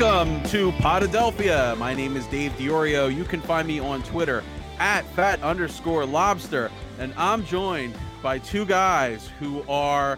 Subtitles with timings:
[0.00, 1.76] Welcome to Podadelphia.
[1.76, 3.12] My name is Dave Diorio.
[3.12, 4.44] You can find me on Twitter
[4.78, 6.70] at fat underscore lobster.
[7.00, 10.16] And I'm joined by two guys who are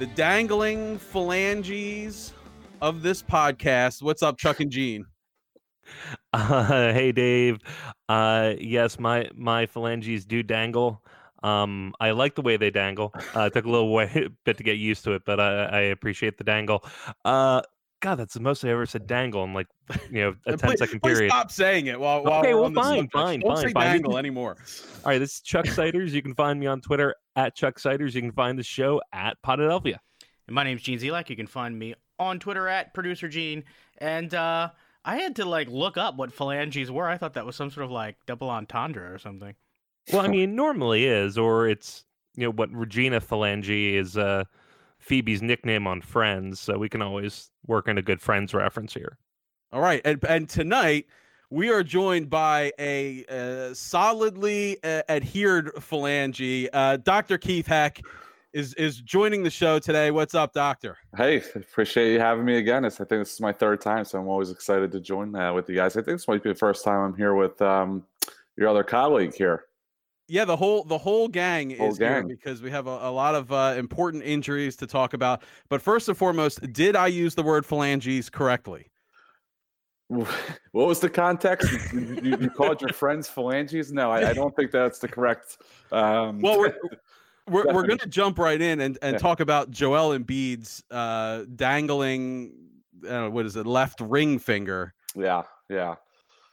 [0.00, 2.32] the dangling phalanges
[2.80, 4.02] of this podcast.
[4.02, 5.06] What's up, Chuck and Gene?
[6.32, 7.58] Uh, hey, Dave.
[8.08, 11.02] Uh, yes, my my phalanges do dangle.
[11.42, 13.12] Um, I like the way they dangle.
[13.36, 15.80] Uh, it took a little way, bit to get used to it, but I, I
[15.80, 16.84] appreciate the dangle.
[17.24, 17.62] Uh,
[18.02, 19.68] God, that's the most I ever said dangle in like
[20.10, 21.30] you know a 10 please, second please period.
[21.30, 23.72] stop saying it while, while Okay, we're well, on this fine, fine, Don't fine, say
[23.72, 23.86] fine.
[23.86, 24.56] dangle anymore.
[25.04, 26.12] All right, this is Chuck Siders.
[26.12, 28.14] You can find me on Twitter at Chuck Siders.
[28.14, 29.98] You can find the show at Podadelphia.
[30.48, 31.30] And my name's Gene Zelak.
[31.30, 33.62] You can find me on Twitter at producer Gene.
[33.98, 34.70] And uh,
[35.04, 37.08] I had to like look up what phalanges were.
[37.08, 39.54] I thought that was some sort of like double entendre or something.
[40.12, 44.42] Well, I mean, normally is, or it's you know what Regina Phalange is uh,
[45.02, 49.18] Phoebe's nickname on Friends, so we can always work in a good Friends reference here.
[49.72, 51.06] All right, and and tonight
[51.50, 56.68] we are joined by a uh, solidly uh, adhered phalange.
[56.72, 57.36] Uh, Dr.
[57.36, 58.00] Keith Heck
[58.52, 60.10] is is joining the show today.
[60.10, 60.98] What's up, Doctor?
[61.16, 62.84] Hey, appreciate you having me again.
[62.84, 65.52] It's, I think this is my third time, so I'm always excited to join uh,
[65.52, 65.96] with you guys.
[65.96, 68.04] I think this might be the first time I'm here with um,
[68.56, 69.64] your other colleague here.
[70.32, 73.34] Yeah, the whole the whole gang Whole is here because we have a, a lot
[73.34, 75.42] of uh, important injuries to talk about.
[75.68, 78.86] But first and foremost, did I use the word phalanges correctly?
[80.72, 81.70] What was the context?
[81.92, 83.92] You, you, you called your friends phalanges?
[83.92, 85.58] No, I, I don't think that's the correct.
[85.90, 86.74] Um, Well, we're
[87.50, 89.18] we're, we're going to jump right in and, and Yeah.
[89.18, 92.54] talk about Joel Embiid's uh, dangling.
[93.06, 93.66] Uh, what is it?
[93.66, 94.94] Left ring finger.
[95.14, 95.96] yeah, yeah.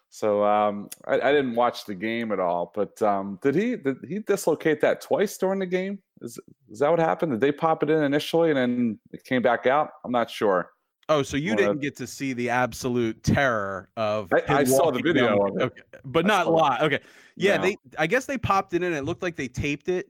[0.09, 3.97] So um, I, I didn't watch the game at all, but um, did he did
[4.07, 5.99] he dislocate that twice during the game?
[6.21, 7.31] Is is that what happened?
[7.33, 9.91] Did they pop it in initially and then it came back out?
[10.03, 10.71] I'm not sure.
[11.09, 14.31] Oh, so you didn't get to see the absolute terror of.
[14.31, 15.63] I- I saw the video down- of it.
[15.63, 16.51] Okay, but I not it.
[16.51, 16.81] live.
[16.83, 16.99] Okay,
[17.35, 17.63] yeah, No.
[17.63, 17.77] they.
[17.97, 18.93] I guess they popped it in.
[18.93, 20.07] It looked like they taped it,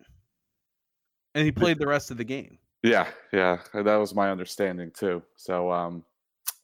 [1.35, 2.57] and he played the rest of the game.
[2.83, 5.21] Yeah, yeah, that was my understanding too.
[5.35, 6.03] So, um,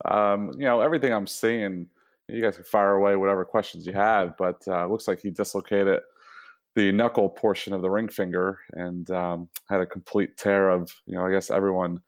[0.06, 1.88] um, you know, everything I'm seeing,
[2.28, 6.00] you guys can fire away whatever questions you have, but uh, looks like he dislocated
[6.76, 11.16] the knuckle portion of the ring finger and um, had a complete tear of, you
[11.16, 12.02] know, I guess everyone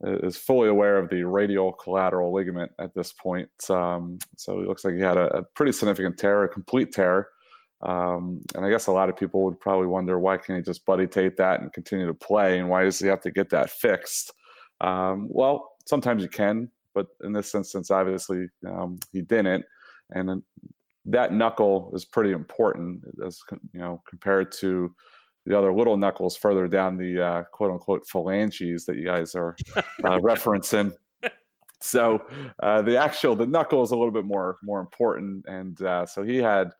[0.00, 3.48] is fully aware of the radial collateral ligament at this point.
[3.68, 7.28] Um, so it looks like he had a, a pretty significant tear, a complete tear.
[7.80, 10.84] Um, and I guess a lot of people would probably wonder why can't he just
[10.84, 13.70] buddy tape that and continue to play, and why does he have to get that
[13.70, 14.32] fixed?
[14.80, 19.64] Um, well, sometimes you can, but in this instance, obviously um, he didn't,
[20.10, 20.42] and then
[21.04, 23.40] that knuckle is pretty important as
[23.72, 24.94] you know compared to
[25.46, 29.56] the other little knuckles further down the uh, quote unquote phalanges that you guys are
[29.76, 30.92] uh, referencing.
[31.80, 32.22] So
[32.62, 36.22] uh, the actual the knuckle is a little bit more more important, and uh, so
[36.22, 36.70] he had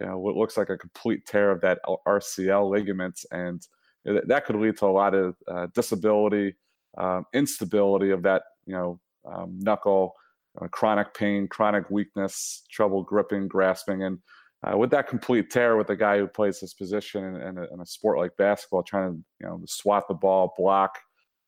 [0.00, 3.66] you know what looks like a complete tear of that RCL ligaments, and
[4.04, 6.54] that, that could lead to a lot of uh, disability,
[6.96, 10.14] um, instability of that you know um, knuckle,
[10.60, 14.18] uh, chronic pain, chronic weakness, trouble gripping, grasping, and
[14.62, 17.74] uh, with that complete tear, with a guy who plays this position in, in, a,
[17.74, 20.98] in a sport like basketball, trying to you know swat the ball, block,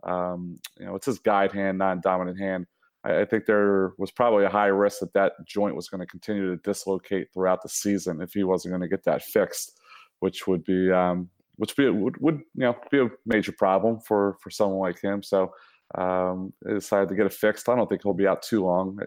[0.06, 2.66] um, you know, it's his guide hand, non-dominant hand.
[3.04, 6.06] I, I think there was probably a high risk that that joint was going to
[6.06, 9.78] continue to dislocate throughout the season if he wasn't going to get that fixed,
[10.20, 14.36] which would be um, which be would, would you know be a major problem for
[14.40, 15.22] for someone like him.
[15.22, 15.52] So
[15.94, 17.68] um, decided to get it fixed.
[17.68, 18.98] I don't think he'll be out too long.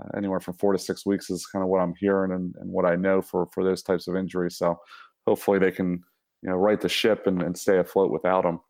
[0.00, 2.70] Uh, anywhere from four to six weeks is kind of what I'm hearing and, and
[2.70, 4.56] what I know for for those types of injuries.
[4.56, 4.78] So
[5.26, 6.02] hopefully they can
[6.42, 8.60] you know right the ship and, and stay afloat without him.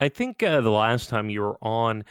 [0.00, 2.04] I think uh, the last time you were on,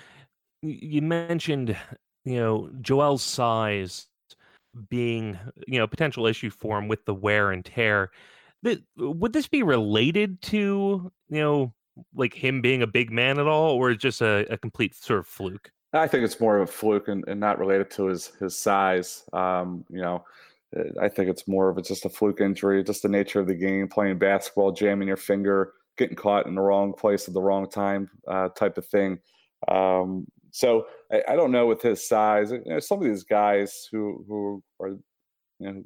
[0.62, 1.76] you mentioned,
[2.24, 4.08] you know, Joel's size
[4.90, 5.38] being,
[5.68, 8.12] you know, potential issue for him with the wear and tear.
[8.64, 11.74] Th- would this be related to, you know,
[12.16, 15.28] like him being a big man at all, or just a, a complete sort of
[15.28, 15.72] fluke?
[15.94, 19.24] I think it's more of a fluke and, and not related to his his size.
[19.34, 20.24] Um, you know,
[20.78, 23.48] uh, I think it's more of a, just a fluke injury, just the nature of
[23.48, 27.42] the game, playing basketball, jamming your finger, getting caught in the wrong place at the
[27.42, 29.20] wrong time, uh, type of thing.
[29.68, 32.52] Um, so I, I don't know with his size.
[32.52, 35.00] You know, some of these guys who who are you
[35.60, 35.84] know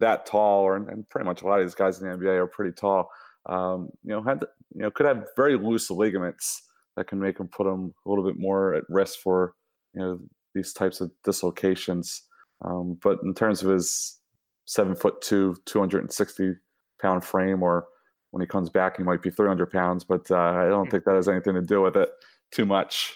[0.00, 2.46] that tall, or and pretty much a lot of these guys in the NBA are
[2.46, 3.10] pretty tall.
[3.46, 6.62] Um, you know, had you know could have very loose ligaments
[6.96, 9.54] that can make them put them a little bit more at risk for
[9.94, 10.18] you know
[10.54, 12.22] these types of dislocations.
[12.64, 14.18] Um, but in terms of his
[14.66, 16.54] seven foot two, 260
[17.00, 17.86] pound frame, or
[18.30, 20.04] when he comes back, he might be 300 pounds.
[20.04, 22.10] But uh, I don't think that has anything to do with it
[22.52, 23.14] too much.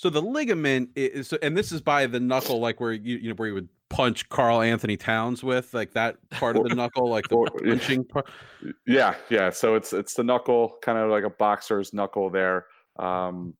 [0.00, 3.34] So the ligament is, and this is by the knuckle, like where you, you know,
[3.34, 7.36] where you would punch Karl-Anthony Towns with, like that part of the knuckle, like the
[7.62, 8.26] punching part.
[8.86, 9.50] Yeah, yeah.
[9.50, 12.64] So it's it's the knuckle, kind of like a boxer's knuckle there.
[12.98, 13.52] Um,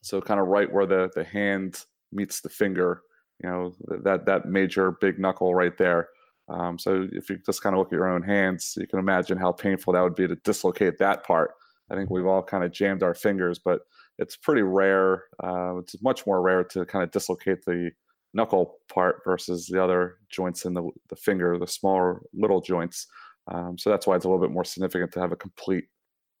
[0.00, 3.02] so kind of right where the the hand meets the finger.
[3.44, 6.08] You know that that major big knuckle right there.
[6.48, 9.36] Um, so if you just kind of look at your own hands, you can imagine
[9.36, 11.50] how painful that would be to dislocate that part.
[11.90, 13.82] I think we've all kind of jammed our fingers, but
[14.18, 15.24] it's pretty rare.
[15.42, 17.90] Uh, it's much more rare to kind of dislocate the
[18.34, 23.06] knuckle part versus the other joints in the the finger, the smaller little joints.
[23.48, 25.84] Um, so that's why it's a little bit more significant to have a complete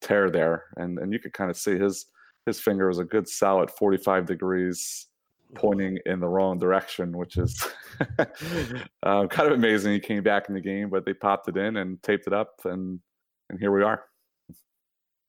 [0.00, 0.64] tear there.
[0.76, 2.06] And and you could kind of see his
[2.46, 5.08] his finger was a good solid 45 degrees
[5.54, 7.66] pointing in the wrong direction, which is
[9.02, 9.92] um, kind of amazing.
[9.92, 12.54] He came back in the game, but they popped it in and taped it up,
[12.64, 13.00] and
[13.50, 14.04] and here we are.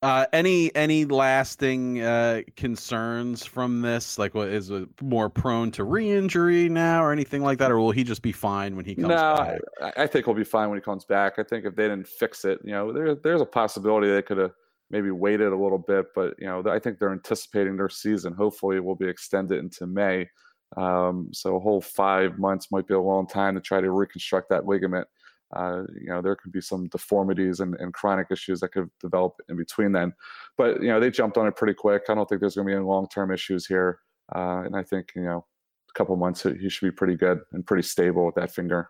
[0.03, 4.19] Uh, any any lasting uh, concerns from this?
[4.19, 7.91] Like, what is it more prone to re-injury now, or anything like that, or will
[7.91, 9.59] he just be fine when he comes no, back?
[9.81, 11.39] I, I think he'll be fine when he comes back.
[11.39, 14.37] I think if they didn't fix it, you know, there, there's a possibility they could
[14.37, 14.51] have
[14.91, 18.33] maybe waited a little bit, but you know, I think they're anticipating their season.
[18.33, 20.29] Hopefully, it will be extended into May.
[20.75, 24.49] Um, so a whole five months might be a long time to try to reconstruct
[24.49, 25.07] that ligament.
[25.55, 29.35] Uh, you know, there could be some deformities and, and chronic issues that could develop
[29.47, 30.13] in between then.
[30.57, 32.03] But you know, they jumped on it pretty quick.
[32.09, 33.99] I don't think there's going to be any long-term issues here,
[34.35, 35.45] uh, and I think you know,
[35.89, 38.89] a couple months he should be pretty good and pretty stable with that finger.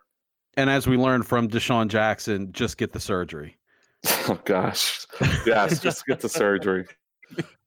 [0.56, 3.56] And as we learned from DeSean Jackson, just get the surgery.
[4.30, 5.06] Oh gosh,
[5.46, 6.84] yes, just get the surgery.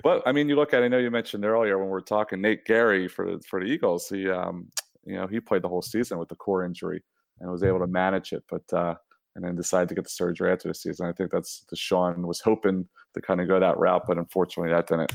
[0.04, 0.84] But I mean, you look at.
[0.84, 3.66] I know you mentioned earlier when we were talking Nate Gerry for the for the
[3.66, 4.08] Eagles.
[4.08, 4.70] He, um,
[5.04, 7.04] you know, he played the whole season with the core injury
[7.42, 8.96] and was able to manage it, but uh,
[9.36, 11.08] and then decided to get the surgery after the season.
[11.08, 14.88] I think that's DeSean was hoping to kind of go that route, but unfortunately, that
[14.88, 15.12] didn't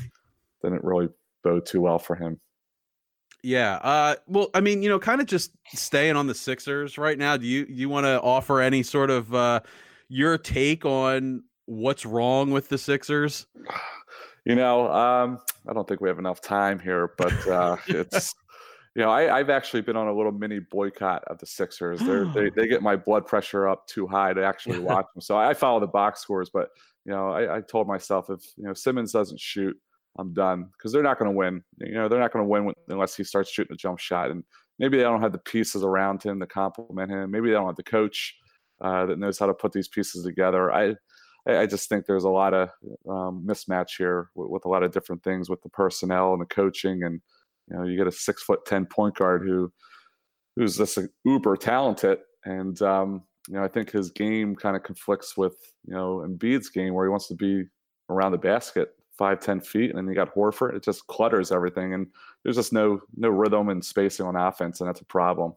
[0.61, 1.09] didn't really
[1.43, 2.39] bode too well for him.
[3.43, 3.75] Yeah.
[3.75, 7.37] Uh, well, I mean, you know, kind of just staying on the Sixers right now.
[7.37, 9.61] Do you do you want to offer any sort of uh,
[10.09, 13.45] your take on what's wrong with the Sixers?
[14.45, 18.33] You know, um, I don't think we have enough time here, but uh, it's
[18.97, 21.99] you know, I, I've actually been on a little mini boycott of the Sixers.
[21.99, 25.21] They're, they they get my blood pressure up too high to actually watch them.
[25.21, 26.69] So I follow the box scores, but
[27.05, 29.77] you know, I, I told myself if you know Simmons doesn't shoot,
[30.17, 31.63] I'm done because they're not going to win.
[31.77, 34.31] You know, they're not going to win unless he starts shooting a jump shot.
[34.31, 34.43] And
[34.79, 37.29] maybe they don't have the pieces around him to complement him.
[37.29, 38.35] Maybe they don't have the coach
[38.81, 40.73] uh, that knows how to put these pieces together.
[40.73, 40.95] I
[41.47, 42.69] I I just think there's a lot of
[43.07, 46.47] um, mismatch here with, with a lot of different things with the personnel and the
[46.47, 47.21] coaching, and
[47.69, 49.71] you know, you get a six foot ten point guard who
[50.55, 54.83] who's just a uber talented, and um, you know, I think his game kind of
[54.83, 55.55] conflicts with
[55.85, 57.65] you know Embiid's game where he wants to be
[58.09, 60.75] around the basket five ten feet, and then you got Horford.
[60.75, 62.07] It just clutters everything, and
[62.43, 65.53] there's just no no rhythm and spacing on offense, and that's a problem.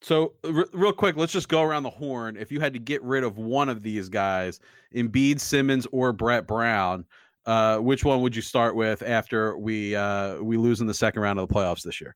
[0.00, 2.36] So, r- real quick, let's just go around the horn.
[2.36, 4.60] If you had to get rid of one of these guys,
[4.94, 7.04] Embiid, Simmons, or Brett Brown,
[7.48, 11.22] uh, which one would you start with after we uh, we lose in the second
[11.22, 12.14] round of the playoffs this year?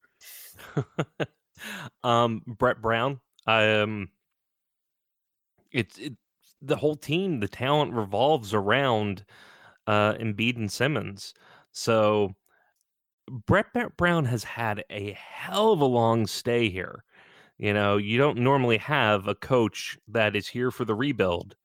[2.04, 3.18] um, Brett Brown.
[3.46, 4.10] Um,
[5.72, 6.12] it's it,
[6.60, 7.40] the whole team.
[7.40, 9.24] The talent revolves around
[9.86, 11.32] uh, Embiid and Simmons.
[11.72, 12.34] So
[13.46, 17.04] Brett Ba- Brown has had a hell of a long stay here.
[17.56, 21.56] You know, you don't normally have a coach that is here for the rebuild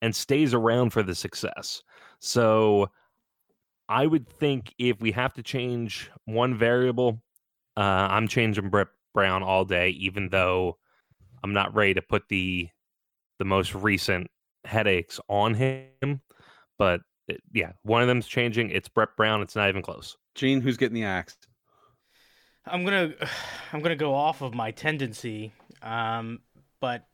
[0.00, 1.84] and stays around for the success.
[2.18, 2.90] So
[3.92, 7.22] I would think if we have to change one variable,
[7.76, 10.78] uh, I'm changing Brett Brown all day, even though
[11.44, 12.68] I'm not ready to put the
[13.38, 14.30] the most recent
[14.64, 16.22] headaches on him.
[16.78, 18.70] But uh, yeah, one of them's changing.
[18.70, 19.42] It's Brett Brown.
[19.42, 20.16] It's not even close.
[20.34, 21.36] Gene, who's getting the axe?
[22.64, 23.12] I'm gonna
[23.74, 26.40] I'm gonna go off of my tendency, um,
[26.80, 27.04] but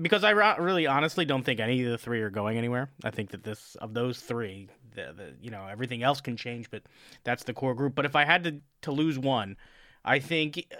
[0.00, 2.90] because I really honestly don't think any of the three are going anywhere.
[3.04, 6.70] I think that this of those three, the, the you know everything else can change,
[6.70, 6.82] but
[7.24, 7.94] that's the core group.
[7.94, 9.56] But if I had to to lose one,
[10.04, 10.76] I think uh,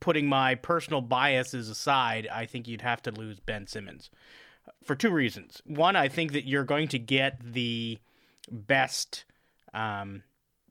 [0.00, 4.10] putting my personal biases aside, I think you'd have to lose Ben Simmons
[4.82, 5.60] for two reasons.
[5.64, 7.98] One, I think that you're going to get the
[8.50, 9.24] best
[9.74, 10.22] um,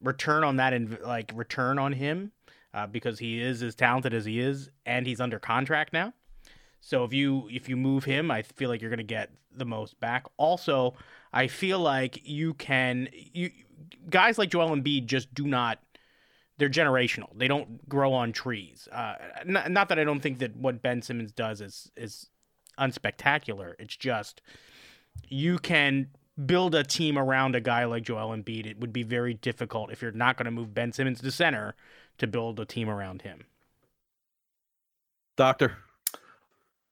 [0.02, 2.32] return on that, inv- like return on him,
[2.74, 6.14] uh, because he is as talented as he is, and he's under contract now.
[6.82, 9.66] So if you if you move him, I feel like you're going to get the
[9.66, 10.26] most back.
[10.38, 10.96] Also,
[11.32, 13.52] I feel like you can you
[14.10, 15.80] guys like Joel Embiid just do not
[16.58, 17.30] they're generational.
[17.34, 18.90] They don't grow on trees.
[18.92, 22.30] Uh, not, not that I don't think that what Ben Simmons does is is
[22.78, 23.74] unspectacular.
[23.80, 24.42] It's just
[25.28, 26.08] you can
[26.46, 30.02] build a team around a guy like Joel Embiid, it would be very difficult if
[30.02, 31.76] you're not going to move Ben Simmons to center
[32.18, 33.46] to build a team around him.
[35.36, 35.78] Doctor,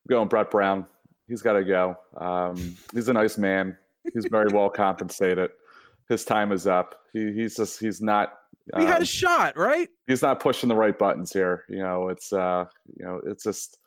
[0.07, 0.85] going Brett Brown.
[1.27, 1.97] He's got to go.
[2.15, 3.77] Um, he's a nice man.
[4.13, 5.51] He's very well compensated.
[6.09, 6.95] His time is up.
[7.13, 8.33] He, he's just he's not.
[8.77, 9.89] he had um, a shot, right?
[10.07, 11.65] he's not pushing the right buttons here.
[11.69, 12.65] You know, it's uh,
[12.97, 13.77] you know, it's just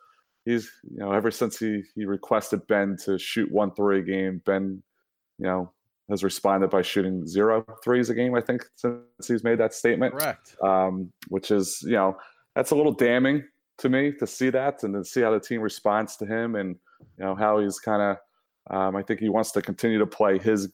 [0.45, 4.41] he's you know, ever since he he requested Ben to shoot one three a game,
[4.45, 4.81] Ben,
[5.39, 5.71] you know,
[6.09, 8.35] has responded by shooting zero threes a game.
[8.35, 10.55] I think since he's made that statement, Correct.
[10.63, 12.17] um, which is you know
[12.55, 13.43] that's a little damning
[13.79, 16.75] to me to see that and to see how the team responds to him and
[17.17, 18.17] you know how he's kind of.
[18.69, 20.71] Um, I think he wants to continue to play his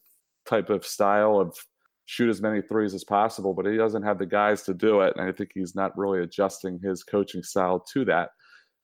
[0.48, 1.58] type of style of
[2.06, 5.14] shoot as many threes as possible, but he doesn't have the guys to do it.
[5.18, 8.30] And I think he's not really adjusting his coaching style to that.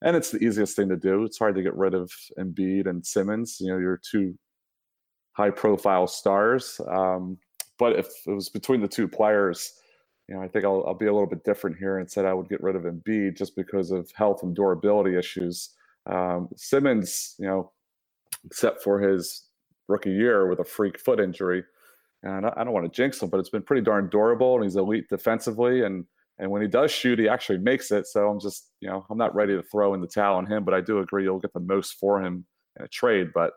[0.02, 1.24] And it's the easiest thing to do.
[1.24, 3.58] It's hard to get rid of Embiid and Simmons.
[3.62, 4.38] You know, you're two
[5.32, 6.80] high profile stars.
[6.90, 7.38] Um,
[7.80, 9.74] but if it was between the two players,
[10.28, 12.34] you know, I think I'll, I'll be a little bit different here and said I
[12.34, 15.70] would get rid of Embiid just because of health and durability issues.
[16.06, 17.72] Um, Simmons, you know,
[18.46, 19.46] except for his
[19.88, 21.64] rookie year with a freak foot injury,
[22.24, 24.76] and I, don't want to jinx him, but it's been pretty darn durable, and he's
[24.76, 26.06] elite defensively, and
[26.40, 28.08] and when he does shoot, he actually makes it.
[28.08, 30.64] So I'm just, you know, I'm not ready to throw in the towel on him,
[30.64, 32.46] but I do agree you'll get the most for him
[32.78, 33.28] in a trade.
[33.34, 33.54] But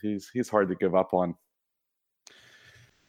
[0.00, 1.34] he's he's hard to give up on.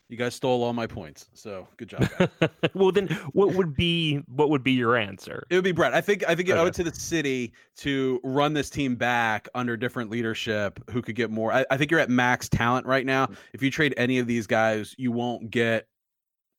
[0.08, 2.08] You guys stole all my points, so good job.
[2.76, 5.48] well, then what would be what would be your answer?
[5.50, 5.96] it would be Brett.
[5.96, 6.68] I think I think owe Okay.
[6.68, 11.32] it to the city to run this team back under different leadership who could get
[11.32, 11.52] more.
[11.52, 13.26] I, I think you're at max talent right now.
[13.26, 13.36] Mm.
[13.54, 15.88] If you trade any of these guys, you won't get,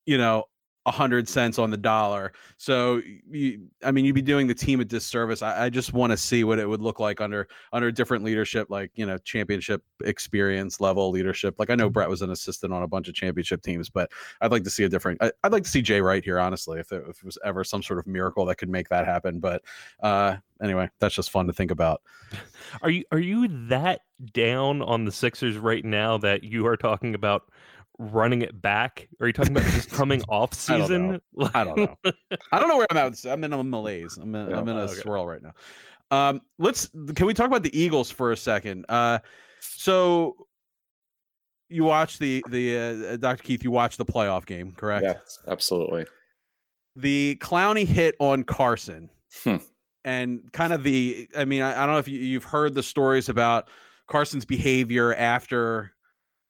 [0.07, 0.45] you know,
[0.87, 2.33] a hundred cents on the dollar.
[2.59, 5.43] So you, I mean, you'd be doing the team a disservice.
[5.43, 8.71] I, I just want to see what it would look like under under different leadership,
[8.71, 11.57] like you know, championship experience level leadership.
[11.59, 14.53] Like I know Brett was an assistant on a bunch of championship teams, but I'd
[14.53, 15.21] like to see a different.
[15.21, 17.65] I, I'd like to see Jay Wright here, honestly, if there, if there was ever
[17.65, 19.41] some sort of miracle that could make that happen.
[19.41, 19.63] But
[20.01, 22.01] uh, anyway, that's just fun to think about.
[22.83, 24.01] Are you are you that
[24.33, 27.51] down on the Sixers right now that you are talking about
[27.99, 29.09] running it back?
[29.21, 31.21] Are you talking about just coming off I don't season?
[31.55, 31.97] I don't know.
[32.53, 33.25] I don't know where I'm at.
[33.27, 34.17] I'm in a malaise.
[34.17, 34.59] I'm in, Yeah.
[34.59, 34.95] I'm in a Okay.
[35.01, 35.53] swirl right now.
[36.11, 36.89] Um, let's.
[37.15, 38.85] Can we talk about the Eagles for a second?
[38.89, 39.19] Uh,
[39.61, 40.37] so
[41.69, 42.79] you watched the the
[43.13, 43.43] uh, Dr.
[43.43, 43.65] Keith.
[43.65, 45.05] You watched the playoff game, correct?
[45.05, 46.07] Yes, absolutely.
[46.95, 49.11] The Clowney hit on Carson,
[49.43, 49.57] Hmm.
[50.05, 51.29] and kind of the.
[51.37, 53.69] I mean, I, I don't know if you, you've heard the stories about
[54.07, 55.93] Carson's behavior after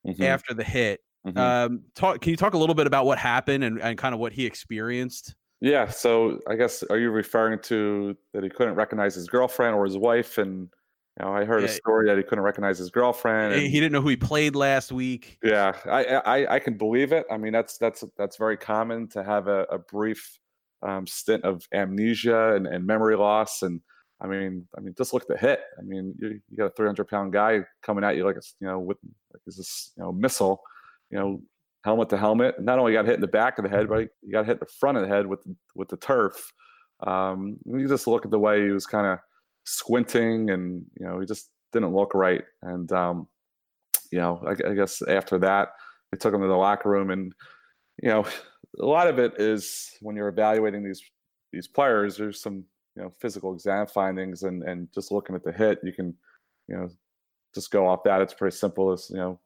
[0.07, 1.01] Mhm, after the hit.
[1.27, 1.37] Mhm.
[1.39, 2.21] Um, talk.
[2.21, 4.47] Can you talk a little bit about what happened and, and kind of what he
[4.47, 5.35] experienced?
[5.61, 5.89] Yeah.
[5.89, 9.97] So I guess are you referring to that he couldn't recognize his girlfriend or his
[9.97, 10.39] wife?
[10.39, 10.69] And
[11.19, 13.55] you know, I heard a story that he couldn't recognize his girlfriend.
[13.55, 15.39] He and- he didn't know who he played last week.
[15.43, 17.25] Yeah, I, I I can believe it.
[17.31, 20.39] I mean, that's that's that's very common to have a, a brief
[20.83, 23.63] um, stint of amnesia and, and memory loss.
[23.63, 23.81] And
[24.21, 25.61] I mean, I mean, just look at the hit.
[25.79, 28.67] I mean, you, you got a 300 pound guy coming at you like it's you
[28.67, 28.99] know with
[29.33, 30.61] like it's this you know missile,
[31.11, 31.41] you know,
[31.85, 32.61] helmet to helmet.
[32.61, 34.61] Not only got hit in the back of the head, but you got hit in
[34.61, 35.45] the front of the head with
[35.75, 36.53] with the turf.
[37.07, 39.19] Um, you just look at the way he was kind of
[39.65, 42.43] squinting, and you know, he just didn't look right.
[42.63, 43.29] And um,
[44.11, 45.69] you know, I, I guess after that,
[46.11, 47.33] they took him to the locker room, and
[48.03, 48.27] you know,
[48.81, 51.03] a lot of it is when you're evaluating these
[51.53, 52.17] these players.
[52.17, 52.65] There's some
[52.97, 56.15] you know physical exam findings, and and just looking at the hit, you can
[56.69, 56.89] you know
[57.55, 58.23] just go off that.
[58.23, 59.39] It's pretty simple as you know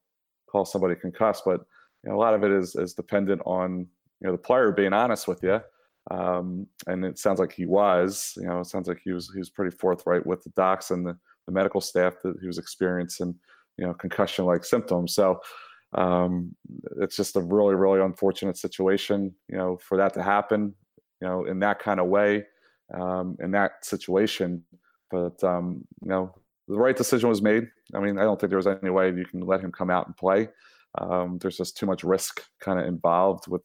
[0.51, 1.61] call somebody concussed, but
[2.03, 3.87] you know, a lot of it is is dependent on
[4.21, 5.61] you know the player being honest with you.
[6.11, 9.39] Um, and it sounds like he was, you know, it sounds like he was he
[9.39, 11.17] was pretty forthright with the docs and the,
[11.47, 13.35] the medical staff that he was experiencing,
[13.77, 15.15] you know, concussion like symptoms.
[15.15, 15.41] So
[15.93, 16.55] um,
[17.01, 20.75] it's just a really, really unfortunate situation, you know, for that to happen,
[21.21, 22.45] you know, in that kind of way,
[22.95, 24.65] um, in that situation.
[25.11, 26.35] But, um, you know,
[26.71, 27.69] the right decision was made.
[27.95, 30.07] I mean, I don't think there was any way you can let him come out
[30.07, 30.49] and play.
[30.99, 33.63] Um, there's just too much risk kind of involved with,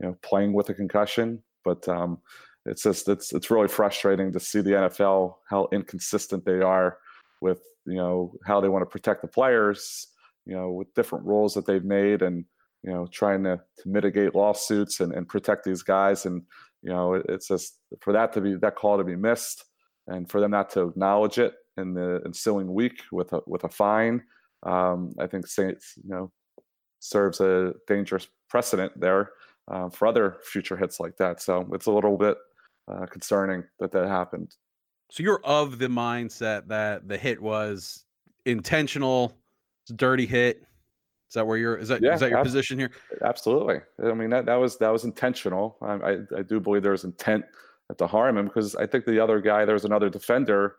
[0.00, 1.42] you know, playing with a concussion.
[1.64, 2.18] But um,
[2.66, 6.98] it's just it's it's really frustrating to see the NFL how inconsistent they are
[7.40, 10.08] with you know how they want to protect the players,
[10.46, 12.44] you know, with different rules that they've made and
[12.82, 16.42] you know trying to, to mitigate lawsuits and, and protect these guys and
[16.82, 19.64] you know it, it's just for that to be that call to be missed
[20.08, 23.68] and for them not to acknowledge it in the ensuing week with a with a
[23.68, 24.22] fine
[24.64, 26.30] um, I think Saints you know
[27.00, 29.30] serves a dangerous precedent there
[29.70, 32.36] uh, for other future hits like that so it's a little bit
[32.90, 34.54] uh, concerning that that happened
[35.10, 38.04] So you're of the mindset that the hit was
[38.44, 39.36] intentional,
[39.84, 40.58] it's a dirty hit,
[41.28, 41.76] Is that where you're?
[41.76, 42.90] Is that yeah, is that your ab- position here?
[43.24, 43.80] Absolutely.
[44.04, 45.76] I mean that that was that was intentional.
[45.80, 47.44] I I, I do believe there was intent
[47.96, 50.76] to harm him because I think the other guy there was another defender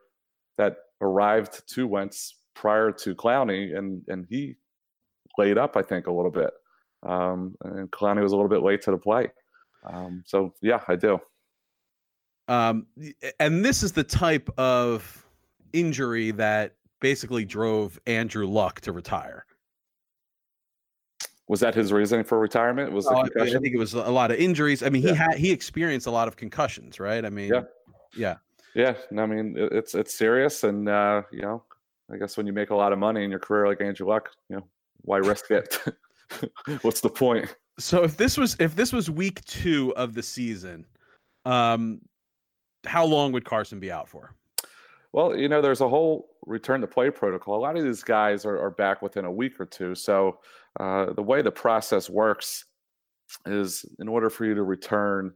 [0.58, 4.56] that arrived to Wentz prior to Clowney and and he
[5.38, 6.52] laid up I think a little bit.
[7.04, 9.28] Um, and Clowney was a little bit late to the play.
[9.86, 11.20] Um, so yeah, I do.
[12.48, 12.88] Um,
[13.40, 15.26] and this is the type of
[15.72, 19.46] injury that basically drove Andrew Luck to retire.
[21.50, 22.92] Was that his reasoning for retirement?
[22.92, 24.82] Was oh, I think it was a lot of injuries.
[24.82, 27.26] I mean, he had he experienced a lot of concussions, right?
[27.26, 27.62] I mean, yeah,
[28.16, 28.36] yeah,
[28.76, 28.96] yeah.
[29.18, 31.64] I mean, it's it's serious, and uh, you know,
[32.12, 34.30] I guess when you make a lot of money in your career like Andrew Luck,
[34.50, 34.66] you know,
[35.02, 35.80] why risk it?
[36.82, 37.56] What's the point?
[37.80, 40.86] So if this was if this was week two of the season,
[41.46, 42.02] um,
[42.86, 44.36] how long would Carson be out for?
[45.12, 47.56] Well, you know, there's a whole return to play protocol.
[47.56, 49.94] A lot of these guys are, are back within a week or two.
[49.94, 50.40] So
[50.80, 52.66] uh, the way the process works
[53.46, 55.34] is in order for you to return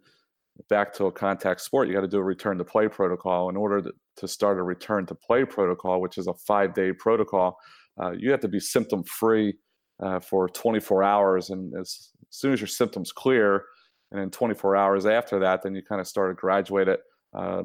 [0.69, 3.49] back to a contact sport, you got to do a return to play protocol.
[3.49, 7.57] In order to, start a return to play protocol, which is a five day protocol,
[8.01, 9.55] uh, you have to be symptom free
[10.03, 11.49] uh, for 24 hours.
[11.49, 13.63] And as, as, soon as your symptoms clear,
[14.11, 17.01] and then 24 hours after that, then you kind of start to graduate it
[17.33, 17.63] uh,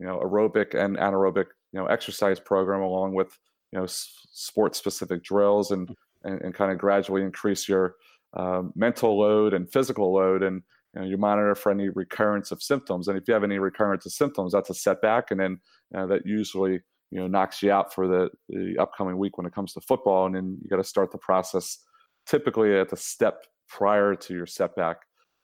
[0.00, 3.38] you know aerobic and anaerobic you know exercise program along with
[3.70, 7.94] you know sport specific drills and, and, and kind of gradually increase your
[8.34, 10.62] um, mental load and physical load and
[10.94, 14.06] you, know, you monitor for any recurrence of symptoms and if you have any recurrence
[14.06, 15.60] of symptoms that's a setback and then
[15.94, 16.80] uh, that usually
[17.10, 20.26] you know knocks you out for the, the upcoming week when it comes to football
[20.26, 21.78] and then you got to start the process
[22.26, 24.98] typically at the step prior to your setback.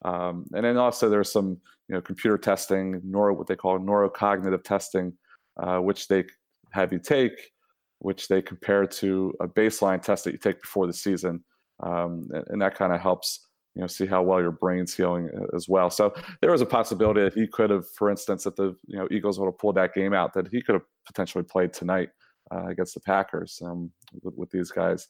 [0.05, 5.13] Um, and then also there's some you know computer testing, what they call neurocognitive testing,
[5.57, 6.25] uh, which they
[6.71, 7.51] have you take,
[7.99, 11.43] which they compare to a baseline test that you take before the season,
[11.81, 13.46] um, and, and, that kind of helps
[13.77, 15.91] you know see how well your brain's healing uh, as well.
[15.91, 16.11] So
[16.41, 19.39] there was a possibility that he could have, for instance, that the you know Eagles
[19.39, 22.09] would have pulled that game out, that he could have potentially played tonight
[22.51, 23.91] uh, against the Packers um,
[24.23, 25.07] with, with, these guys.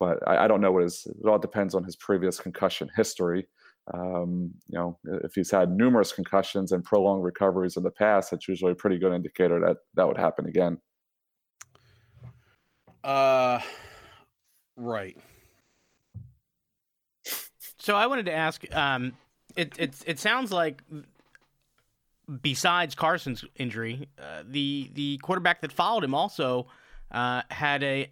[0.00, 1.06] But I, I don't know what his.
[1.06, 3.48] It all depends on his previous concussion history.
[3.92, 8.48] Um, you know, if he's had numerous concussions and prolonged recoveries in the past, it's
[8.48, 10.78] usually a pretty good indicator that that would happen again.
[13.04, 13.60] Uh,
[14.74, 15.18] right.
[17.86, 18.64] So I wanted to ask.
[18.74, 19.12] Um,
[19.54, 20.82] it it it sounds like
[22.42, 26.66] besides Carson's injury, uh, the the quarterback that followed him also
[27.12, 28.08] uh, had a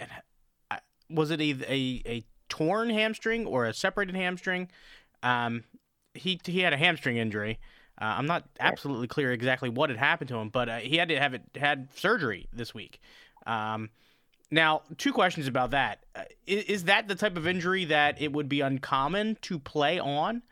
[1.11, 4.71] was it a, a a torn hamstring or a separated hamstring?
[5.25, 5.65] Um,
[6.15, 7.59] he he had a hamstring injury.
[8.01, 11.09] Uh, I'm not absolutely clear exactly what had happened to him, but uh, he had
[11.09, 13.01] to have it had surgery this week.
[13.45, 13.91] Um,
[14.55, 18.33] now, two questions about that: uh, is, is, that the type of injury that it
[18.33, 20.43] would be uncommon to play on?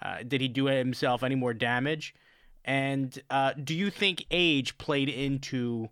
[0.00, 2.14] Uh, did he do himself any more damage?
[2.64, 5.88] And uh, do you think age played into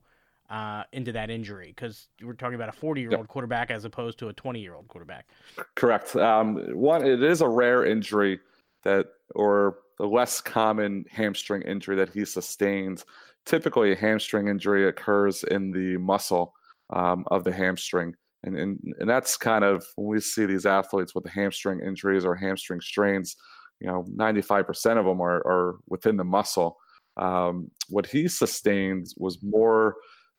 [0.50, 4.18] uh, into that injury because we're talking about a 40 year old quarterback as opposed
[4.18, 5.27] to a 20 year old quarterback.
[5.74, 6.14] Correct.
[6.16, 8.40] Um, one, it is a rare injury
[8.83, 13.05] that, or the less common hamstring injury that he sustains.
[13.46, 16.55] Typically, a hamstring injury occurs in the muscle
[16.90, 18.14] um, of the hamstring.
[18.42, 22.25] And, and, and that's kind of when we see these athletes with the hamstring injuries
[22.25, 23.37] or hamstring strains,
[23.81, 26.77] you know, 95% of them are, are within the muscle.
[27.16, 29.97] Um, what he sustained was more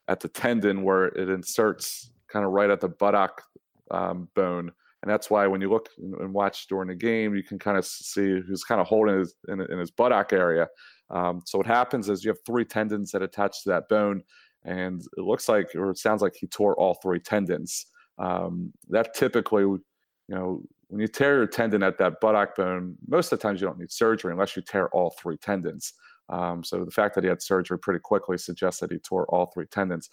[0.08, 3.41] at the tendon where it inserts kind of right at the buttock
[3.91, 4.71] um, bone.
[5.01, 7.86] And that's why when you look and watch during the game, you can kind of
[7.86, 10.67] see who's kind of holding his, in, in his buttock area.
[11.12, 14.23] Um, so what happens is you have three tendons that attach to that bone,
[14.65, 17.86] and it looks like, or it sounds like he tore all three tendons.
[18.17, 19.82] Um, that typically, you
[20.28, 23.67] know, when you tear your tendon at that buttock bone, most of the times you
[23.67, 25.93] don't need surgery unless you tear all three tendons.
[26.30, 29.51] Um, so the fact that he had surgery pretty quickly suggests that he tore all
[29.54, 30.10] three tendons.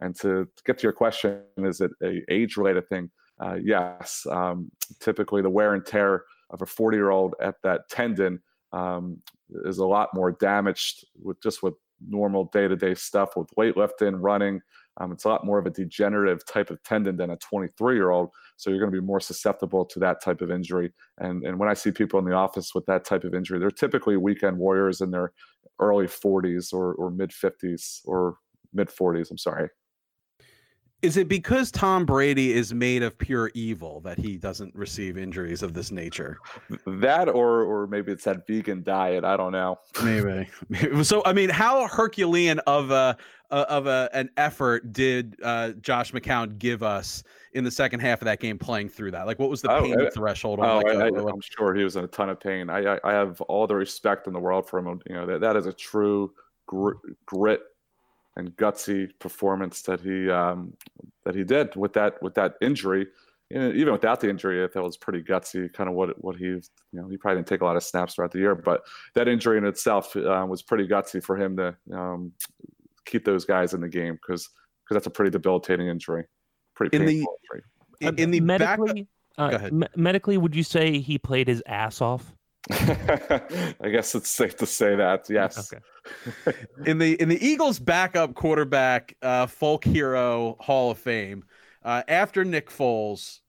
[0.00, 3.10] And to, get to your question, is it a age-related thing?
[3.40, 4.26] Uh, yes.
[4.30, 8.40] Um, typically, the wear and tear of a 40-year-old at that tendon
[8.72, 9.18] um,
[9.64, 11.74] is a lot more damaged with just with
[12.08, 14.60] normal day-to-day stuff with weightlifting, running.
[15.00, 18.30] Um, it's a lot more of a degenerative type of tendon than a 23-year-old.
[18.56, 20.92] So you're going to be more susceptible to that type of injury.
[21.18, 23.70] And and when I see people in the office with that type of injury, they're
[23.70, 25.32] typically weekend warriors in their
[25.80, 28.36] early 40s or, or mid 50s or
[28.72, 29.30] mid 40s.
[29.30, 29.68] I'm sorry.
[31.02, 35.64] Is it because Tom Brady is made of pure evil that he doesn't receive injuries
[35.64, 36.38] of this nature?
[36.86, 39.24] That or or maybe it's that vegan diet.
[39.24, 39.80] I don't know.
[40.04, 40.48] Maybe.
[41.02, 43.16] so I mean, how Herculean of a
[43.50, 48.26] of a an effort did uh, Josh McCown give us in the second half of
[48.26, 49.26] that game playing through that?
[49.26, 50.60] Like, what was the Oh, pain I- threshold?
[50.60, 52.70] Oh, like I, a- I, am sure he was in a ton of pain.
[52.70, 55.00] I, I I have all the respect in the world for him.
[55.08, 56.32] You know that that is a true
[56.66, 56.92] gr-
[57.26, 57.60] grit
[58.36, 60.72] and gutsy performance that he um,
[61.24, 63.06] that he did with that with that injury.
[63.50, 65.70] You know, even without the injury, I thought it was pretty gutsy.
[65.72, 66.60] Kind of what what he you
[66.92, 68.82] know he probably didn't take a lot of snaps throughout the year, but
[69.14, 72.32] that injury in itself uh, was pretty gutsy for him to um,
[73.04, 74.48] keep those guys in the game because
[74.84, 76.24] because that's a pretty debilitating injury,
[76.74, 77.62] pretty In the- injury.
[78.00, 78.78] in, in the back.
[78.80, 79.06] medically,
[79.38, 79.72] uh, Go ahead.
[79.72, 82.34] me- medically, would you say he played his ass off?
[82.70, 85.28] I guess it's safe to say that.
[85.28, 85.72] Yes.
[85.72, 86.56] Okay.
[86.86, 91.44] in the in the Eagles' backup quarterback, uh, folk hero Hall of Fame,
[91.84, 93.40] uh, after Nick Foles,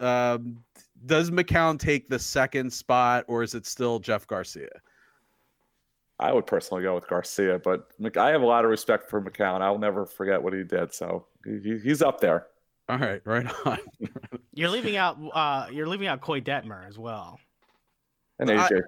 [0.00, 0.58] um,
[1.06, 4.80] does McCown take the second spot, or is it still Jeff Garcia?
[6.18, 9.60] I would personally go with Garcia, but I have a lot of respect for McCown.
[9.60, 10.94] I'll never forget what he did.
[10.94, 12.46] So he, he's up there.
[12.88, 13.78] All right, right on.
[14.54, 17.40] You're leaving out uh you're leaving out Koy Detmer as well.
[18.38, 18.80] And I- AJ.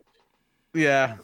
[0.74, 1.16] Yeah,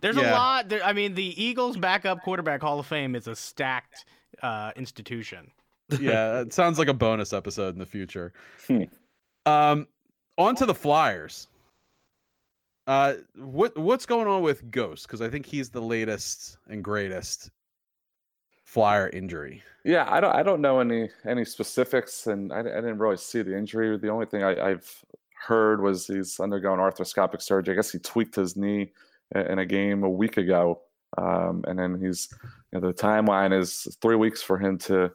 [0.00, 0.32] There's Yeah.
[0.32, 0.68] a lot.
[0.68, 4.04] There, I mean, the Eagles' backup quarterback Hall of Fame is a stacked
[4.42, 5.50] uh, institution.
[6.00, 8.32] yeah, it sounds like a bonus episode in the future.
[8.66, 8.84] Hmm.
[9.46, 9.86] Um,
[10.38, 11.48] on to the Flyers.
[12.86, 15.06] Uh, what what's going on with Ghost?
[15.06, 17.50] Because I think he's the latest and greatest
[18.64, 19.62] Flyer injury.
[19.84, 20.34] Yeah, I don't.
[20.34, 23.96] I don't know any any specifics, and I, I didn't really see the injury.
[23.98, 25.04] The only thing I, I've
[25.46, 27.74] heard was he's undergoing arthroscopic surgery.
[27.74, 28.92] I guess he tweaked his knee
[29.34, 30.80] in a game a week ago,
[31.18, 32.28] um, and then he's.
[32.72, 35.10] You know, the timeline is three weeks for him to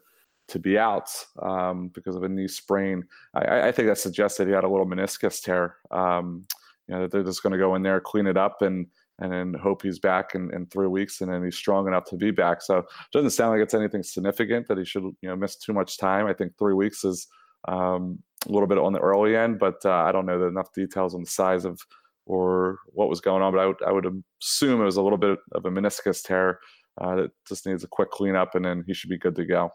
[0.48, 1.08] to be out
[1.42, 3.02] um, because of a knee sprain.
[3.34, 5.76] I- I, think that suggests that he had a little meniscus tear.
[5.90, 6.46] Um,
[6.86, 8.86] you know, that they're just going to go in there, clean it up, and
[9.18, 12.16] and then hope he's back in, in three weeks, and then he's strong enough to
[12.16, 12.60] be back.
[12.60, 15.72] So it doesn't sound like it's anything significant that he should you know miss too
[15.72, 16.26] much time.
[16.26, 17.26] I think three weeks is
[17.66, 21.14] um, a little bit on the early end, but uh, I don't know enough details
[21.14, 21.80] on the size of
[22.26, 23.52] or what was going on.
[23.52, 26.60] But I would I would assume it was a little bit of a meniscus tear
[27.00, 29.70] uh, that just needs a quick cleanup, and then he should be good to go.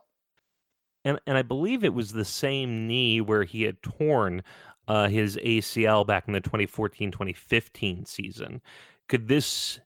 [1.04, 4.44] And and I believe it was the same knee where he had torn
[4.88, 8.62] uh, his ACL back in the 2014-2015 season.
[9.08, 9.80] Could this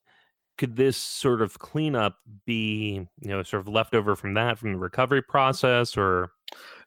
[0.58, 4.80] could this sort of cleanup be you know sort of leftover from that from the
[4.80, 6.32] recovery process or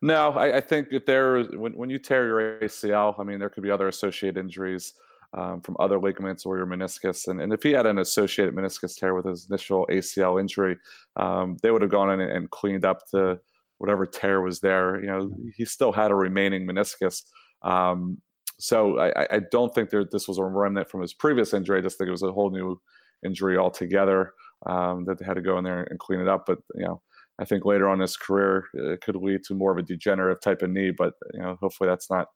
[0.01, 3.51] No, I, I think if there when when you tear your ACL, I mean there
[3.51, 4.95] could be other associated injuries
[5.35, 8.97] um, from other ligaments or your meniscus, and, and if he had an associated meniscus
[8.97, 10.77] tear with his initial ACL injury,
[11.17, 13.39] um, they would have gone in and, cleaned up the
[13.79, 15.01] whatever tear was there.
[15.01, 17.25] You know, he still had a remaining meniscus.
[17.63, 18.19] Um,
[18.59, 21.79] so I, I- I don't think there, this was a remnant from his previous injury.
[21.79, 22.81] I just think it was a whole new
[23.25, 24.33] injury altogether
[24.67, 26.45] um, that they had to go in there and clean it up.
[26.47, 27.03] But you know,
[27.41, 30.41] I think later on in his career it could lead to more of a degenerative
[30.41, 30.91] type of knee.
[30.91, 32.29] But you know, hopefully that's not.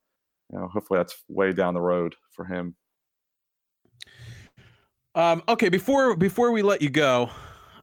[0.53, 2.77] You know, hopefully that's way down the road for him.
[5.15, 7.31] Um, okay, before before we let you go,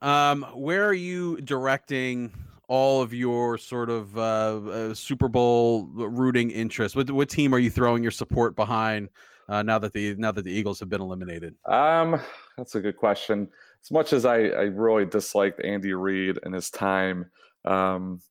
[0.02, 2.32] um, where are you directing
[2.68, 6.96] all of your sort of uh, uh, Super Bowl rooting interest?
[6.96, 9.10] What what team are you throwing your support behind
[9.48, 11.56] uh, now that the now that the Eagles have been eliminated?
[11.66, 12.20] Um,
[12.58, 13.50] that's a good question.
[13.84, 17.32] As much as I, I really disliked Andy Reid and his time
[17.66, 18.22] um,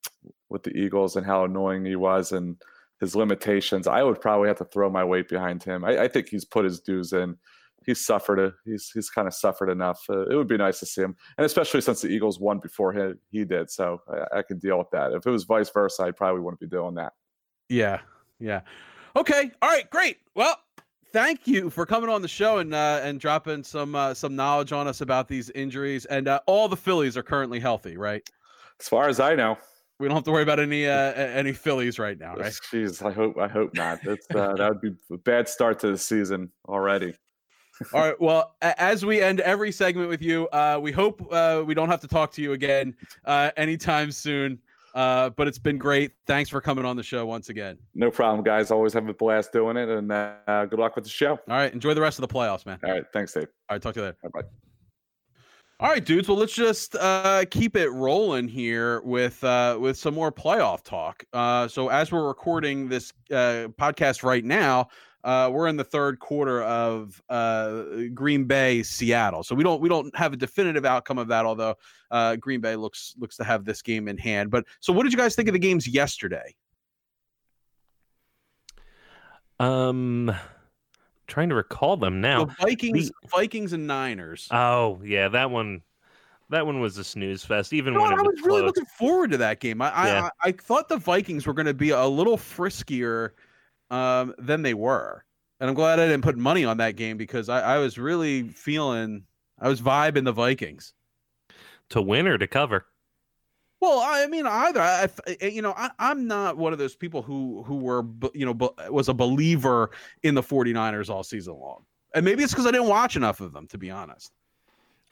[0.48, 2.56] with the Eagles and how annoying he was and
[3.00, 5.84] his limitations, I would probably have to throw my weight behind him.
[5.84, 7.37] I, I think he's put his dues in.
[7.87, 8.38] He's suffered.
[8.38, 10.04] A, he's he's kind of suffered enough.
[10.11, 12.92] Uh, it would be nice to see him, and especially since the Eagles won before
[12.92, 15.12] he he did, so I, I could deal with that.
[15.12, 17.12] If it was vice versa, I probably wouldn't be doing that.
[17.70, 18.00] Yeah,
[18.40, 18.61] yeah.
[19.16, 20.18] Okay, all right, great.
[20.34, 20.58] Well,
[21.12, 24.72] thank you for coming on the show and uh, and dropping some uh, some knowledge
[24.72, 26.04] on us about these injuries.
[26.06, 28.28] And uh, all the Phillies are currently healthy, right?
[28.80, 29.58] As far as I know,
[29.98, 32.52] We don't have to worry about any uh, any Phillies right now, right?
[32.72, 34.00] Jeez, I hope I hope not.
[34.04, 37.14] It's, uh, that would be a bad start to the season already.
[37.94, 38.20] All right.
[38.20, 42.00] Well, as we end every segment with you, uh, we hope uh, we don't have
[42.00, 42.94] to talk to you again
[43.24, 44.58] uh, anytime soon.
[44.94, 46.12] Uh, but it's been great.
[46.27, 47.79] Thanks for coming on the show once again.
[47.94, 48.70] No problem, guys.
[48.70, 51.33] Always have a blast doing it, and uh, good luck with the show.
[51.33, 51.72] All right.
[51.72, 52.79] Enjoy the rest of the playoffs, man.
[52.85, 53.48] All right, thanks, Dave.
[53.68, 53.83] All right.
[53.83, 54.16] Talk to you later.
[54.33, 54.42] Bye.
[55.81, 56.27] All right, dudes.
[56.27, 61.22] Well, let's just uh, keep it rolling here with uh, with some more playoff talk.
[61.33, 64.88] Uh, so, as we're recording this uh, podcast right now,
[65.24, 67.83] uh, we're in the third quarter of uh,
[68.14, 71.44] Green Bay Seattle, so we don't we don't have a definitive outcome of that.
[71.44, 71.74] Although
[72.11, 74.50] uh, Green Bay looks looks to have this game in hand.
[74.50, 76.54] But so, what did you guys think of the games yesterday?
[79.59, 80.33] Um,
[81.26, 82.44] trying to recall them now.
[82.44, 84.46] The Vikings, Vikings, and Niners.
[84.52, 85.83] Oh yeah, that one.
[86.50, 88.62] That one was a snooze fest, even You know when it I was, was really
[88.62, 89.83] looking forward to that game.
[89.83, 90.31] I Yeah.
[90.42, 93.33] I, I thought the Vikings were going to be a little friskier
[93.90, 95.24] um, than they were,
[95.61, 98.48] and I'm glad I didn't put money on that game because I, I was really
[98.48, 99.24] feeling
[99.59, 100.92] I was vibing the Vikings.
[101.90, 102.87] to win or to cover.
[103.81, 105.09] Well, I mean, either I,
[105.40, 108.55] I- you know, I, I'm not one of those people who who were, you know,
[108.55, 109.90] b- was a believer
[110.22, 113.53] in the 49ers all season long, and maybe it's because I didn't watch enough of
[113.53, 114.33] them, to be honest.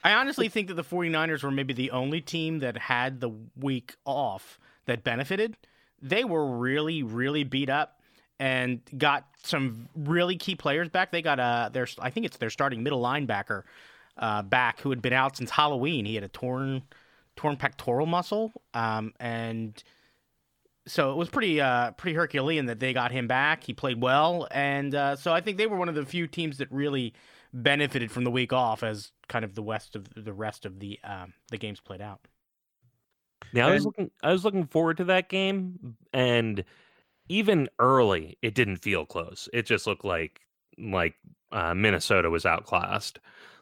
[0.04, 3.96] I honestly think that the 49ers were maybe the only team that had the week
[4.04, 5.56] off that benefited.
[6.00, 7.95] They were really, really beat up
[8.38, 11.12] and got some really key players back.
[11.12, 13.62] They got uh their I think it's their starting middle linebacker
[14.18, 16.04] uh, back who had been out since Halloween.
[16.04, 16.82] He had a torn
[17.36, 19.82] torn pectoral muscle, um, and
[20.86, 23.64] so it was pretty uh, pretty Herculean that they got him back.
[23.64, 26.58] He played well, and uh, so I think they were one of the few teams
[26.58, 27.14] that really
[27.52, 30.98] benefited from the week off as kind of the west of the rest of the
[31.04, 32.20] um, the games played out.
[33.52, 36.64] Now I was looking I was looking forward to that game and
[37.28, 39.48] even early it didn't feel close.
[39.52, 40.40] It just looked like
[40.78, 41.14] like
[41.52, 43.18] uh, Minnesota was outclassed.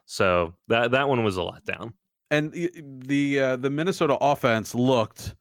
[0.07, 1.93] So that that one was a letdown.
[2.31, 2.71] and the
[3.07, 5.35] the, uh, the Minnesota offense looked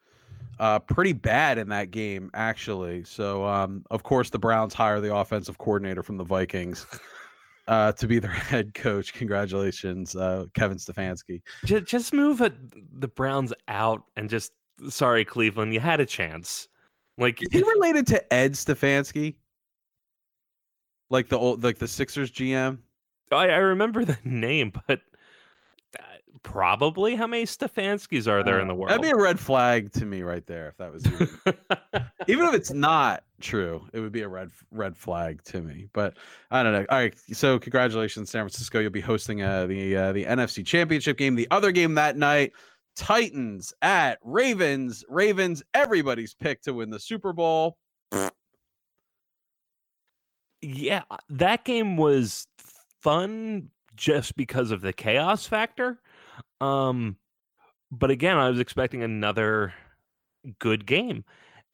[0.60, 3.04] uh, pretty bad in that game, actually.
[3.04, 6.86] So, um, of course, the Browns hire the offensive coordinator from the Vikings
[7.68, 9.14] uh, to be their head coach.
[9.14, 11.42] Congratulations, uh, Kevin Stefanski.
[11.66, 12.54] Just, just move it,
[13.00, 14.52] the Browns out and just
[14.90, 16.68] sorry Cleveland, you had a chance.
[17.17, 19.36] Like Is he related to Ed Stefanski?
[21.10, 22.80] Like the old, like the Sixers GM.
[23.32, 25.02] I, I remember the name, but
[25.99, 26.04] uh,
[26.41, 28.89] probably how many Stefanskis are there in the world?
[28.89, 31.30] That'd be a red flag to me right there if that was even,
[32.28, 35.88] even if it's not true, it would be a red red flag to me.
[35.93, 36.17] But
[36.49, 36.86] I don't know.
[36.89, 38.80] All right, so congratulations, San Francisco.
[38.80, 41.36] You'll be hosting uh, the uh, the NFC Championship game.
[41.36, 42.54] The other game that night,
[42.95, 45.03] Titans at Ravens.
[45.10, 47.77] Ravens, everybody's pick to win the Super Bowl.
[50.62, 52.47] yeah, uh, that game was
[53.01, 55.99] fun just because of the chaos factor.
[56.62, 57.17] Um,
[57.91, 59.73] but again, I was expecting another
[60.60, 61.23] good game.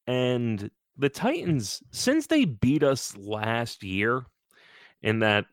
[0.08, 4.26] And the Titans, since they beat us last year
[5.02, 5.46] in that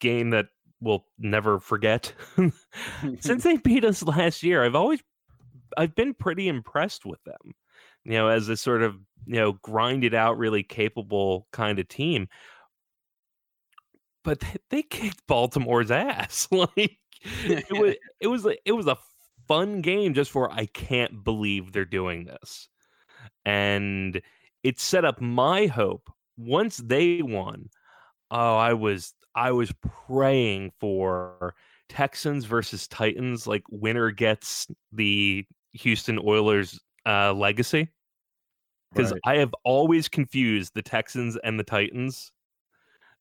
[0.00, 0.46] game that
[0.80, 2.12] we'll never forget,
[3.20, 5.02] since they beat us last year, I've always
[5.76, 7.54] I've been pretty impressed with them.
[8.04, 8.94] You know, as a sort of,
[9.26, 12.28] you know, grinded out, really capable kind of team.
[14.22, 16.48] But they, they kicked Baltimore's ass.
[16.50, 16.98] like
[17.44, 18.98] it was it was it was a
[19.48, 22.68] fun game just for I can't believe they're doing this.
[23.44, 24.20] And
[24.62, 27.70] it set up my hope once they won.
[28.30, 31.54] Oh, I was I was praying for
[31.88, 37.92] Texans versus Titans like winner gets the Houston Oilers uh legacy
[38.94, 39.22] because Right.
[39.24, 42.32] I have always confused the Texans and the Titans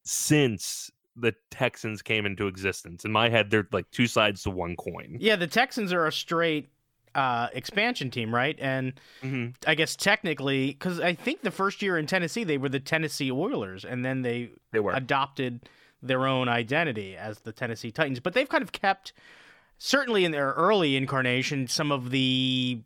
[0.05, 3.05] since the Texans came into existence.
[3.05, 5.17] In my head, they're like two sides to one coin.
[5.17, 6.69] Yeah, the Texans are a straight
[7.13, 8.57] uh, expansion team, right?
[8.59, 12.69] And hmm I guess technically, because I think the first year in Tennessee they were
[12.69, 15.01] the Tennessee Oilers, and then they They were.
[15.01, 15.69] adopted
[16.07, 18.19] their own identity as the Tennessee Titans.
[18.19, 19.13] But they've kind of kept,
[19.77, 22.81] certainly in their early incarnation, some of the,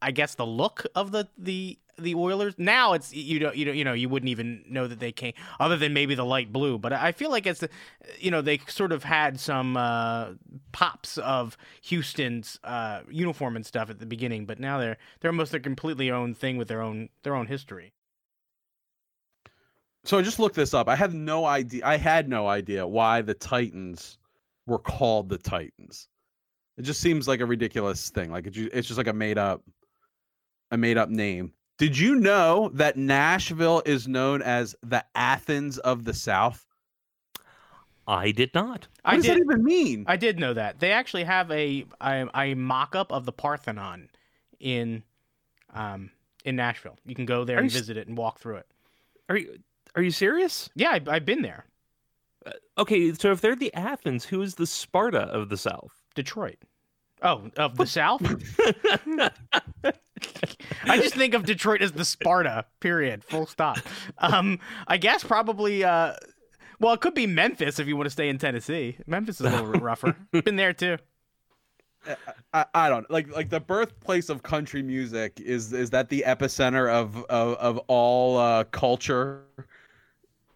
[0.00, 2.54] I guess, the look of the the the Oilers.
[2.58, 5.32] Now it's you don't you don't you know you wouldn't even know that they came
[5.60, 6.78] other than maybe the light blue.
[6.78, 7.70] But I feel like it's the,
[8.18, 10.30] you know they sort of had some uh,
[10.72, 15.52] pops of Houston's uh, uniform and stuff at the beginning, but now they're they're almost
[15.52, 17.92] their completely own thing with their own their own history.
[20.04, 20.88] So I just looked this up.
[20.88, 21.82] I had no idea.
[21.84, 24.18] I had no idea why the Titans
[24.66, 26.08] were called the Titans.
[26.76, 28.30] It just seems like a ridiculous thing.
[28.30, 29.62] Like it's just like a made up,
[30.70, 31.52] a made up name.
[31.78, 36.64] Did you know that Nashville is known as the Athens of the South?
[38.06, 38.86] I did not.
[39.02, 40.04] What I does did that even mean?
[40.06, 44.10] I did know that they actually have a a, a mock up of the Parthenon
[44.60, 45.02] in
[45.72, 46.10] um
[46.44, 46.98] in Nashville.
[47.06, 48.66] You can go there Are and you s- visit it and walk through it.
[49.28, 49.58] Are you
[49.94, 50.70] are you serious?
[50.74, 51.66] Yeah, I, I've been there.
[52.76, 55.92] Okay, so if they're the Athens, who is the Sparta of the South?
[56.14, 56.58] Detroit.
[57.22, 58.20] Oh, of the South.
[60.84, 62.66] I just think of Detroit as the Sparta.
[62.80, 63.24] Period.
[63.24, 63.78] Full stop.
[64.18, 66.14] Um, I guess probably uh,
[66.80, 68.98] Well, it could be Memphis if you want to stay in Tennessee.
[69.06, 70.16] Memphis is a little rougher.
[70.32, 70.98] Been there too.
[72.52, 76.92] I, I don't like like the birthplace of country music is is that the epicenter
[76.92, 79.44] of of, of all uh, culture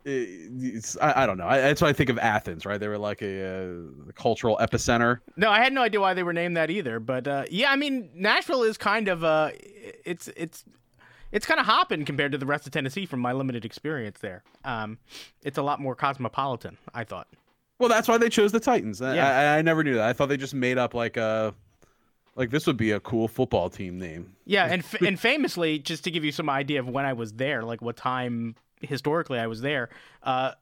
[0.04, 1.46] it's, I, I, don't know.
[1.46, 2.78] I, that's why I think of Athens, right?
[2.78, 5.18] They were like a, a, cultural epicenter.
[5.36, 7.00] No, I had no idea why they were named that either.
[7.00, 9.50] But uh, yeah, I mean, Nashville is kind of uh,
[10.04, 10.64] it's it's
[11.32, 14.42] it's kind of hopping compared to the rest of Tennessee from my limited experience there.
[14.64, 14.98] Um,
[15.42, 17.28] it's a lot more cosmopolitan, I thought.
[17.78, 19.00] Well, that's why they chose the Titans.
[19.00, 19.54] Yeah.
[19.54, 20.08] I, I never knew that.
[20.08, 21.54] I thought they just made up like a
[22.34, 24.36] like this would be a cool football team name.
[24.46, 27.32] Yeah, and f- and famously, just to give you some idea of when I was
[27.34, 29.88] there, like what time historically I was there,
[30.22, 30.52] uh,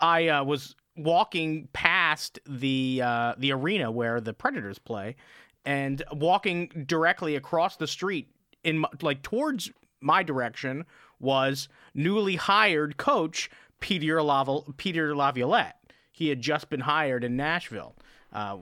[0.00, 5.16] I uh, was walking past the uh, the arena where the Predators play,
[5.64, 8.28] and walking directly across the street
[8.64, 10.84] in like towards my direction
[11.20, 15.78] was newly hired coach Peter Laval- Peter Laviolette.
[16.10, 17.94] He had just been hired in Nashville
[18.32, 18.58] uh,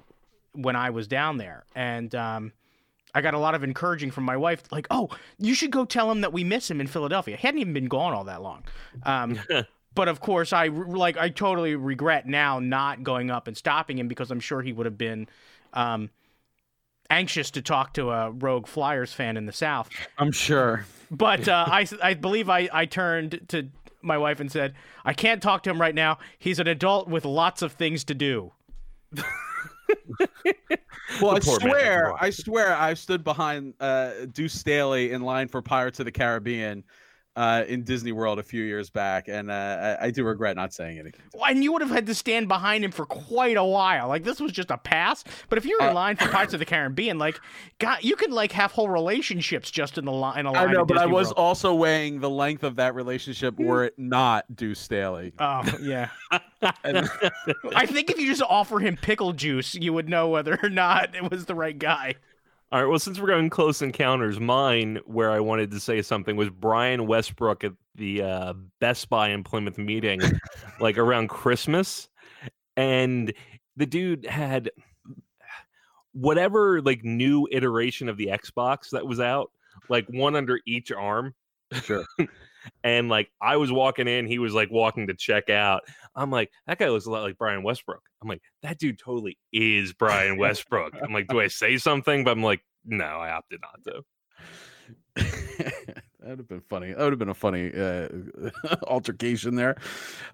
[0.53, 2.53] when I was down there, and um,
[3.15, 6.11] I got a lot of encouraging from my wife, like, "Oh, you should go tell
[6.11, 8.65] him that we miss him in Philadelphia." He hadn't even been gone all that long.
[9.03, 9.41] Um,
[9.95, 14.09] but of course, I like I totally regret now not going up and stopping him
[14.09, 15.29] because I'm sure he would have been
[15.73, 16.11] um,
[17.09, 19.91] anxious to talk to a rogue Flyers fan in the South.
[20.19, 20.87] I'm sure.
[21.11, 23.69] But uh, I I believe I I turned to
[24.03, 26.19] my wife and said, "I can't talk to him right now.
[26.39, 28.53] He's an adult with lots of things to do."
[31.23, 35.99] well, I swear, I swear, I stood behind uh, Deuce Staley in line for Pirates
[36.01, 36.85] of the Caribbean
[37.37, 40.75] uh, in Disney World a few years back, and uh, I, I, do regret not
[40.75, 41.21] saying anything.
[41.47, 44.09] And you would have had to stand behind him for quite a while.
[44.09, 45.23] Like this was just a pass.
[45.49, 47.41] But if you're in uh, line for Pirates of the Caribbean, like
[47.79, 50.41] God, you could like have whole relationships just in the line.
[50.41, 51.39] In a line I know, but Disney I was World.
[51.39, 53.65] also weighing the length of that relationship hmm.
[53.65, 55.33] were it not Deuce Staley.
[55.39, 56.09] Oh yeah.
[56.63, 61.15] I think if you just offer him pickle juice, you would know whether or not
[61.15, 62.17] it was the right guy.
[62.73, 62.89] All right.
[62.89, 67.09] Well, since we're going close encounters, mine where I wanted to say something was Brian
[67.09, 70.21] Westbrook at the uh, Best Buy in Plymouth meeting,
[70.81, 72.09] like around Christmas,
[72.77, 73.33] and
[73.77, 74.71] the dude had
[76.13, 79.51] whatever like new iteration of the Xbox that was out,
[79.89, 81.35] like one under each arm.
[81.73, 82.05] Sure.
[82.85, 85.83] and like I was walking in, he was like walking to check out.
[86.15, 88.03] I'm like, that guy looks a lot like Brian Westbrook.
[88.23, 90.95] I'm like, that dude totally is Brian Westbrook.
[91.03, 92.25] I'm like, do I say something?
[92.25, 94.03] But I'm like, no, I opted not to.
[95.17, 96.93] that would have been funny.
[96.93, 98.09] That would have been a funny uh,
[98.85, 99.77] altercation there.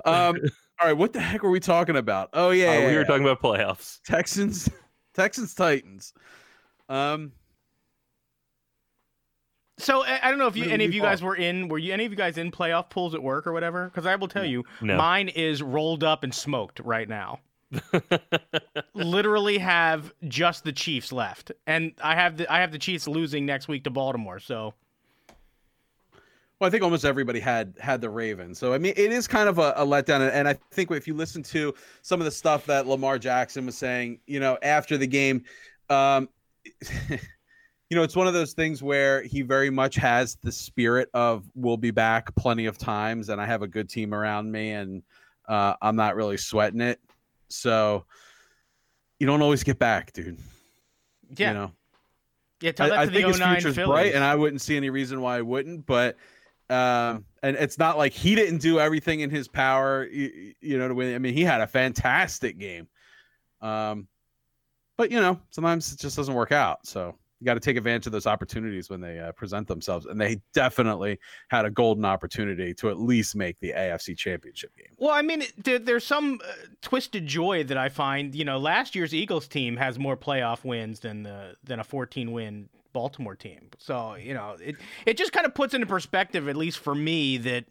[0.05, 0.37] Um,
[0.81, 2.31] all right, what the heck were we talking about?
[2.33, 3.05] Oh yeah, uh, yeah we were yeah.
[3.05, 4.01] talking about playoffs.
[4.05, 4.69] Texans,
[5.15, 6.12] Texans, Titans.
[6.89, 7.33] Um,
[9.79, 11.69] so I don't know if you, any of you guys were in.
[11.69, 13.85] Were you any of you guys in playoff pools at work or whatever?
[13.85, 14.97] Because I will tell you, no.
[14.97, 17.41] mine is rolled up and smoked right now.
[18.95, 23.45] Literally have just the Chiefs left, and I have the I have the Chiefs losing
[23.45, 24.41] next week to Baltimore.
[24.41, 24.73] So,
[26.59, 28.59] well, I think almost everybody had had the Ravens.
[28.59, 31.12] So I mean, it is kind of a, a letdown, and I think if you
[31.12, 35.07] listen to some of the stuff that Lamar Jackson was saying, you know, after the
[35.07, 35.45] game.
[35.91, 36.31] Um,
[37.90, 41.44] you know, it's one of those things where he very much has the spirit of
[41.55, 45.03] we'll be back plenty of times and I have a good team around me and
[45.49, 47.01] uh, I'm not really sweating it.
[47.49, 48.05] So
[49.20, 50.38] you don't always get back, dude.
[51.37, 51.49] Yeah.
[51.49, 51.72] You know?
[52.61, 53.88] Yeah, tell that I, to I the think his future's Phillies.
[53.88, 55.85] bright, and I wouldn't see any reason why I wouldn't.
[55.85, 56.16] But
[56.70, 60.88] um, and it's not like he didn't do everything in his power, you, you know,
[60.88, 61.14] to win.
[61.14, 62.88] I mean, he had a fantastic game.
[63.61, 64.09] Um,
[64.96, 66.87] but you know, sometimes it just doesn't work out.
[66.87, 70.07] So you got to take advantage of those opportunities when they uh, present themselves.
[70.07, 71.18] And they definitely
[71.49, 74.94] had a golden opportunity to at least make the AFC Championship game.
[74.96, 78.35] Well, I mean, there, there's some uh, twisted joy that I find.
[78.35, 82.33] You know, last year's Eagles team has more playoff wins than the than a 14
[82.33, 83.68] win Baltimore team.
[83.79, 87.37] So you know, it it just kind of puts into perspective, at least for me,
[87.38, 87.66] that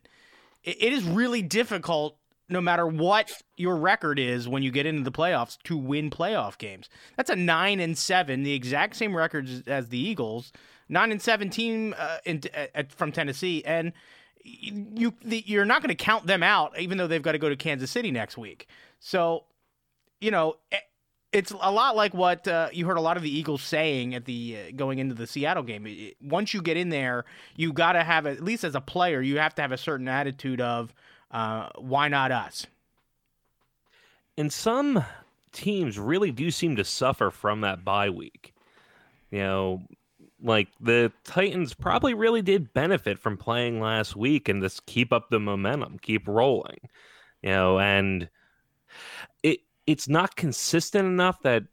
[0.64, 2.18] it, it is really difficult
[2.50, 6.58] no matter what your record is when you get into the playoffs to win playoff
[6.58, 6.90] games.
[7.18, 10.52] That's a 9 and 7, the exact same records as the Eagles.
[10.90, 13.94] 9 and 7 team uh, in, uh, from Tennessee and
[14.44, 17.50] you the, you're not going to count them out even though they've got to go
[17.50, 18.68] to Kansas City next week.
[19.00, 19.46] So,
[20.22, 20.78] you know, eh,
[21.32, 24.26] it's a lot like what uh, you heard a lot of the Eagles saying at
[24.26, 25.86] the uh, going into the Seattle game.
[25.88, 27.26] It, once you get in there,
[27.56, 30.08] you got to have at least as a player, you have to have a certain
[30.08, 30.94] attitude of
[31.36, 32.66] uh, why not us?
[34.38, 35.04] And some
[35.52, 38.54] teams really do seem to suffer from that bye week.
[39.32, 39.82] You know,
[40.42, 45.30] like the Titans probably really did benefit from playing last week and just keep up
[45.30, 46.80] the momentum, keep rolling.
[47.42, 48.30] You know, and
[49.44, 51.64] it it's not consistent enough that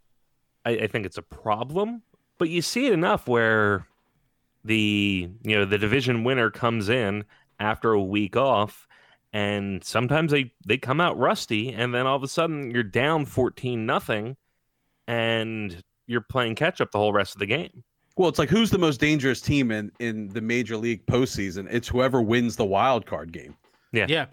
[0.64, 2.02] I, I think it's a problem,
[2.36, 3.86] but you see it enough where
[4.64, 7.24] the you know the division winner comes in
[7.60, 8.88] after a week off
[9.32, 13.24] and sometimes they they come out rusty and then all of a sudden you're down
[13.24, 14.36] 14 nothing
[15.08, 17.82] and you're playing catch up the whole rest of the game
[18.16, 21.66] Well, it's like who's the most dangerous team in in the major league postseason?
[21.70, 23.56] It's whoever wins the wild card game.
[23.92, 24.06] Yeah.
[24.08, 24.26] Yeah.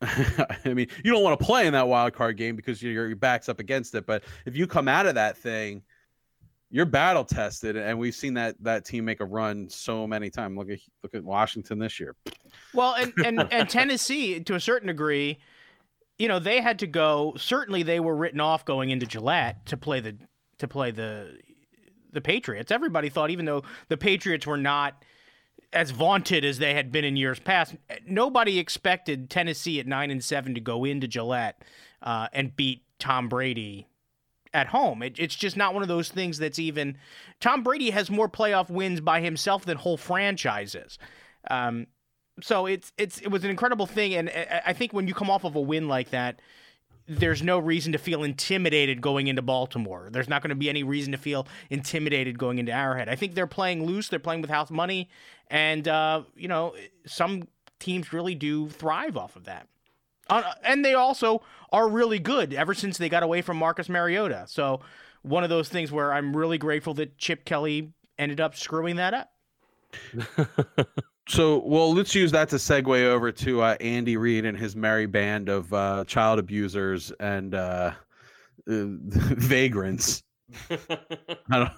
[0.00, 3.16] I mean, you don't want to play in that wild card game because your your
[3.16, 4.06] back's up against it.
[4.06, 5.82] But if you come out of that thing,
[6.70, 10.56] you're battle tested, and we've seen that that team make a run so many times.
[10.58, 12.14] Look at look at Washington this year.
[12.74, 15.38] Well, and, and, and Tennessee, to a certain degree,
[16.18, 17.34] you know, they had to go.
[17.38, 20.16] Certainly, they were written off going into Gillette to play the
[20.58, 21.38] to play the
[22.12, 22.70] the Patriots.
[22.70, 25.02] Everybody thought, even though the Patriots were not
[25.72, 30.22] as vaunted as they had been in years past, nobody expected Tennessee at nine and
[30.22, 31.62] seven to go into Gillette
[32.02, 33.86] uh, and beat Tom Brady
[34.58, 35.02] at home.
[35.02, 36.96] It, it's just not one of those things that's even.
[37.40, 40.98] Tom Brady has more playoff wins by himself than whole franchises.
[41.50, 41.86] Um,
[42.42, 44.30] so it's it's it was an incredible thing, and
[44.64, 46.40] I think when you come off of a win like that,
[47.08, 50.08] there's no reason to feel intimidated going into Baltimore.
[50.12, 53.08] There's not going to be any reason to feel intimidated going into Arrowhead.
[53.08, 54.08] I think they're playing loose.
[54.08, 55.08] They're playing with house money,
[55.48, 56.74] and uh, you know
[57.06, 57.48] some
[57.80, 59.68] teams really do thrive off of that.
[60.28, 64.44] Uh, and they also are really good ever since they got away from Marcus Mariota.
[64.48, 64.80] So
[65.22, 69.14] one of those things where I'm really grateful that Chip Kelly ended up screwing that
[69.14, 69.30] up.
[71.28, 75.04] So, well, let's use that to segue over to uh, Andy Reid and his merry
[75.04, 77.92] band of uh, child abusers and uh, uh,
[78.66, 80.22] vagrants.
[80.70, 80.78] I
[81.50, 81.72] don't,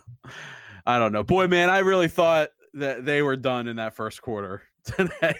[0.87, 1.25] I don't know.
[1.25, 5.35] Boy, man, I really thought that they were done in that first quarter today.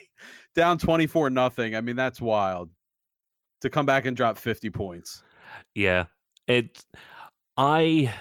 [0.57, 1.77] Down twenty four nothing.
[1.77, 2.71] I mean, that's wild.
[3.61, 5.23] To come back and drop fifty points.
[5.75, 6.07] Yeah.
[6.47, 6.85] It
[7.57, 8.13] I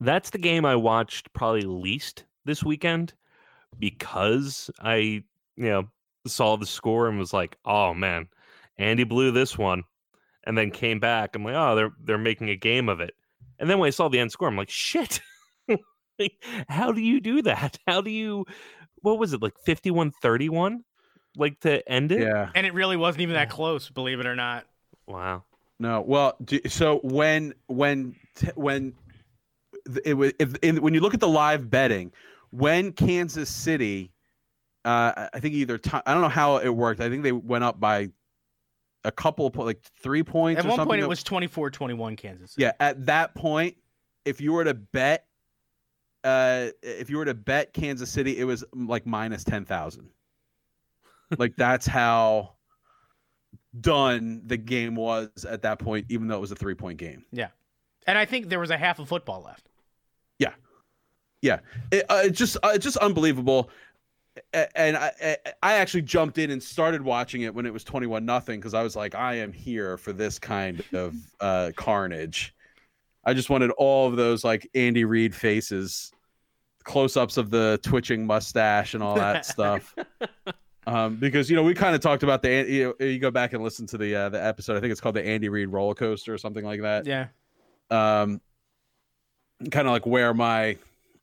[0.00, 3.14] that's the game I watched probably least this weekend
[3.78, 5.24] because I, you
[5.56, 5.88] know,
[6.26, 8.28] saw the score and was like, "Oh man,
[8.78, 9.84] Andy blew this one."
[10.44, 11.36] And then came back.
[11.36, 13.14] I'm like, "Oh, they're they're making a game of it."
[13.58, 15.20] And then when I saw the end score, I'm like, "Shit."
[16.68, 17.78] How do you do that?
[17.86, 18.44] How do you
[19.02, 19.42] what was it?
[19.42, 20.78] Like 51-31?
[21.36, 22.20] Like to end it?
[22.20, 22.50] Yeah.
[22.54, 24.66] And it really wasn't even that close, believe it or not.
[25.06, 25.44] Wow.
[25.78, 26.00] No.
[26.02, 28.14] Well, do, so when when
[28.54, 28.94] when
[30.04, 32.12] it was if in, when you look at the live betting,
[32.50, 34.12] when Kansas City,
[34.84, 37.00] uh, I- I think either ti I don't know how it worked.
[37.00, 38.10] I think they went up by
[39.04, 40.58] a couple of po- like three points.
[40.60, 40.90] At or one something.
[40.90, 42.52] point, it was 24-21 Kansas.
[42.52, 42.62] City.
[42.62, 42.72] yeah.
[42.78, 43.76] At that point,
[44.24, 45.26] if you were to bet,
[46.22, 50.10] uh, if you were to bet Kansas City, it was like minus ten thousand.
[51.38, 52.54] Like that's how
[53.80, 57.24] done the game was at that point, even though it was a three point game.
[57.32, 57.48] Yeah.
[58.06, 59.68] And I think there was a half of football left.
[60.38, 60.52] Yeah.
[61.40, 61.60] Yeah.
[61.90, 63.70] It, uh, it's just uh, just unbelievable.
[64.74, 68.24] And I, I- actually jumped in and started watching it when it was twenty one
[68.24, 72.54] nothing because I was like, I am here for this kind of uh, carnage.
[73.24, 76.12] I just wanted all of those like Andy Reid faces,
[76.82, 79.94] close ups of the twitching mustache and all that stuff.
[80.86, 83.52] Um, because you know we kind of talked about the you, know, you go back
[83.52, 84.76] and listen to the uh, the episode.
[84.76, 87.28] I think it's called the Andy Reid roller coaster or something like that Yeah.
[87.90, 88.40] um
[89.70, 90.76] kind of like where my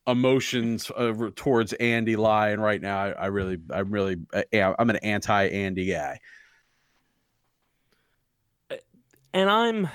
[0.07, 4.89] emotions uh, towards Andy lie and right now I, I really I'm really uh, I'm
[4.89, 6.19] an anti Andy guy.
[9.33, 9.89] and I'm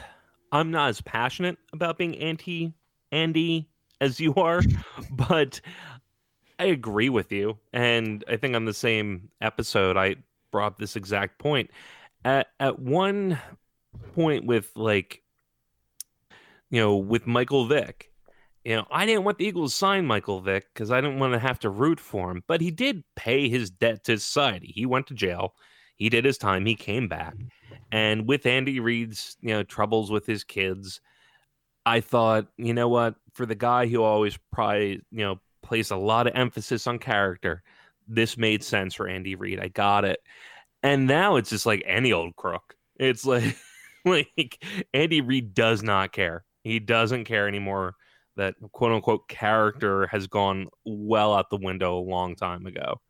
[0.52, 2.74] I'm not as passionate about being anti
[3.12, 3.68] Andy
[4.00, 4.60] as you are,
[5.10, 5.60] but
[6.58, 7.58] I agree with you.
[7.72, 10.16] And I think on the same episode I
[10.50, 11.70] brought this exact point.
[12.24, 13.38] At at one
[14.14, 15.22] point with like
[16.70, 18.10] you know, with Michael Vick,
[18.64, 21.32] you know, I didn't want the Eagles to sign Michael Vick because I didn't want
[21.34, 24.72] to have to root for him, but he did pay his debt to society.
[24.74, 25.54] He went to jail.
[25.96, 26.66] He did his time.
[26.66, 27.36] He came back.
[27.92, 31.00] And with Andy Reid's, you know, troubles with his kids,
[31.86, 35.96] I thought, you know what, for the guy who always probably, you know, placed a
[35.96, 37.62] lot of emphasis on character,
[38.06, 39.58] this made sense for Andy Reid.
[39.60, 40.20] I got it.
[40.82, 42.74] And now it's just like any old crook.
[42.96, 43.56] It's like
[44.04, 44.62] like
[44.92, 46.44] Andy Reid does not care.
[46.62, 47.94] He doesn't care anymore
[48.36, 53.00] that quote unquote character has gone well out the window a long time ago.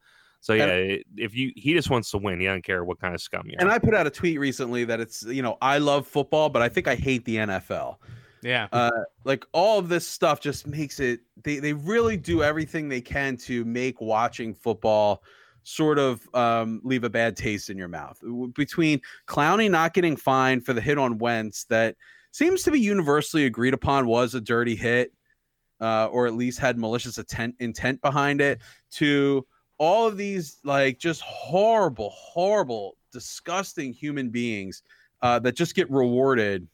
[0.41, 3.15] So yeah, it- if you he just wants to win, he doesn't care what kind
[3.15, 3.63] of scum you are.
[3.63, 6.63] And I put out a tweet recently that it's you know I love football, but
[6.63, 7.97] I think I hate the NFL.
[8.45, 8.69] Yeah.
[8.73, 8.91] Uh,
[9.25, 11.21] like all of this stuff just makes it.
[11.43, 15.25] They they really do everything they can to make watching football
[15.63, 18.21] sort of um, leave a bad taste in your mouth.
[18.55, 21.97] Between Clowney not getting fined for the hit on Wentz that
[22.33, 25.15] seems to be universally agreed upon was a dirty hit,
[25.81, 29.47] uh, or at least had malicious intent intent behind it, to
[29.79, 34.83] all of these like just horrible, horrible, disgusting human beings
[35.23, 36.69] uh, that just get rewarded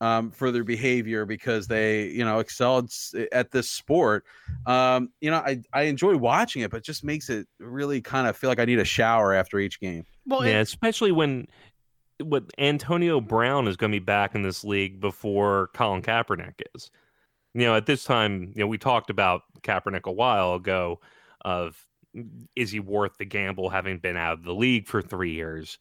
[0.00, 2.92] um, for their behavior because they, you know, excelled
[3.32, 4.24] at this sport.
[4.66, 8.26] Um, you know, I, I enjoy watching it, but it just makes it really kind
[8.26, 10.04] of feel like I need a shower after each game.
[10.26, 11.46] Well, yeah, especially when
[12.22, 16.90] what Antonio Brown is going to be back in this league before Colin Kaepernick is.
[17.54, 21.00] You know, at this time, you know, we talked about Kaepernick a while ago
[21.42, 21.82] of
[22.56, 25.78] is he worth the gamble having been out of the league for three years?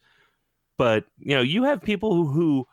[0.77, 2.67] But you know, you have people who, who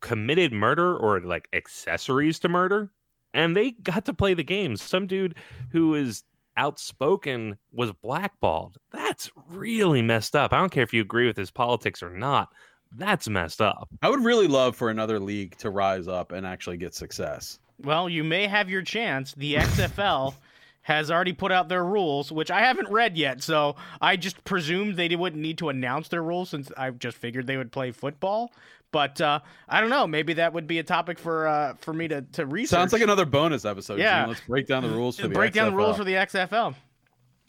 [0.00, 2.90] committed murder or like accessories to murder,
[3.34, 4.82] and they got to play the games.
[4.82, 5.34] Some dude
[5.70, 6.24] who is
[6.56, 8.76] outspoken was blackballed.
[8.92, 10.52] That's really messed up.
[10.52, 12.48] I don't care if you agree with his politics or not.
[12.96, 13.88] That's messed up.
[14.02, 17.58] I would really love for another league to rise up and actually get success.
[17.82, 19.32] Well, you may have your chance.
[19.34, 20.34] The XFL
[20.82, 23.42] has already put out their rules, which I haven't read yet.
[23.42, 27.46] So I just presumed they wouldn't need to announce their rules since I just figured
[27.46, 28.52] they would play football.
[28.92, 30.06] But uh, I don't know.
[30.06, 32.70] Maybe that would be a topic for uh, for me to, to research.
[32.70, 34.00] Sounds like another bonus episode.
[34.00, 34.28] Yeah, Gene.
[34.30, 35.54] let's break down the rules for the break XFL.
[35.54, 36.74] down the rules for the XFL.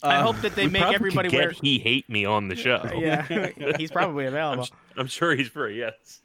[0.02, 1.50] Uh, I hope that they make everybody wear.
[1.50, 2.80] He hate me on the show.
[2.96, 4.64] yeah, he's probably available.
[4.94, 5.78] I'm, I'm, sure he's free.
[5.78, 6.20] Yes.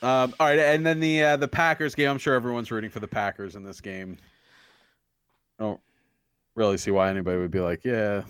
[0.00, 2.10] Um, all right, and then the uh, the Packers game.
[2.10, 4.18] I'm sure everyone's rooting for the Packers in this game.
[5.58, 5.80] Oh,
[6.54, 8.22] really see why anybody would be like, yeah,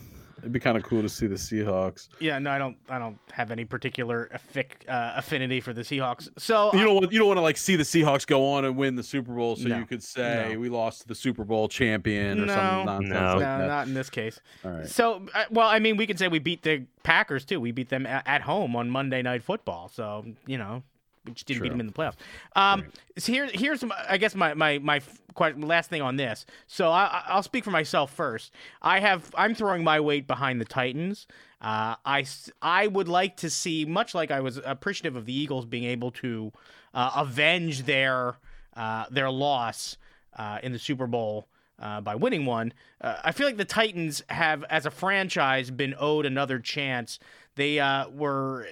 [0.43, 2.09] it'd be kind of cool to see the Seahawks.
[2.19, 2.77] Yeah, no, I don't.
[2.89, 6.29] I don't have any particular affic, uh, affinity for the Seahawks.
[6.39, 8.77] So you don't want you don't want to like see the Seahawks go on and
[8.77, 10.59] win the Super Bowl, so no, you could say no.
[10.59, 13.67] we lost to the Super Bowl champion or no, something nonsense no, like no, that.
[13.67, 14.41] not in this case.
[14.65, 14.89] All right.
[14.89, 17.61] So, uh, well, I mean, we could say we beat the Packers too.
[17.61, 19.89] We beat them at, at home on Monday Night Football.
[19.89, 20.83] So you know,
[21.25, 21.65] we just didn't True.
[21.65, 22.17] beat them in the playoffs.
[22.57, 22.91] Um, right.
[23.19, 25.01] so here, here's my, I guess my my my
[25.57, 26.47] last thing on this.
[26.67, 28.53] So I, I'll speak for myself first.
[28.81, 31.27] I have I'm throwing my weight behind the Titans.
[31.61, 32.27] Uh, I
[32.61, 36.11] I would like to see, much like I was appreciative of the Eagles being able
[36.13, 36.53] to
[36.93, 38.37] uh, avenge their
[38.77, 39.97] uh, their loss
[40.37, 41.47] uh, in the Super Bowl.
[41.79, 45.97] Uh, by winning one, uh, I feel like the Titans have, as a franchise, been
[45.99, 47.19] owed another chance.
[47.57, 47.79] They
[48.13, 48.69] were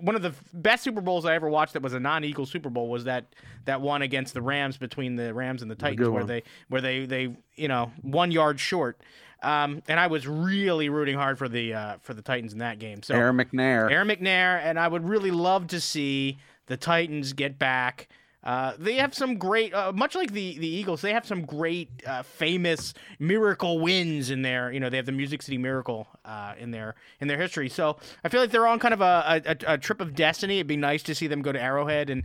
[0.00, 2.88] one of the best Super Bowls I ever watched that was a non-Eagle Super Bowl
[2.88, 3.34] was that
[3.64, 7.06] that one against the Rams between the Rams and the Titans where they where they
[7.06, 9.00] they you know one yard short.
[9.42, 12.78] Um, and I was really rooting hard for the uh, for the Titans in that
[12.78, 13.02] game.
[13.02, 17.58] So Air McNair, Air McNair, and I would really love to see the Titans get
[17.58, 18.08] back
[18.42, 21.90] uh, they have some great, uh, much like the the Eagles, they have some great,
[22.06, 24.72] uh, famous miracle wins in there.
[24.72, 27.68] You know, they have the Music City Miracle uh, in their in their history.
[27.68, 30.56] So I feel like they're on kind of a, a, a, trip of destiny.
[30.56, 32.24] It'd be nice to see them go to Arrowhead and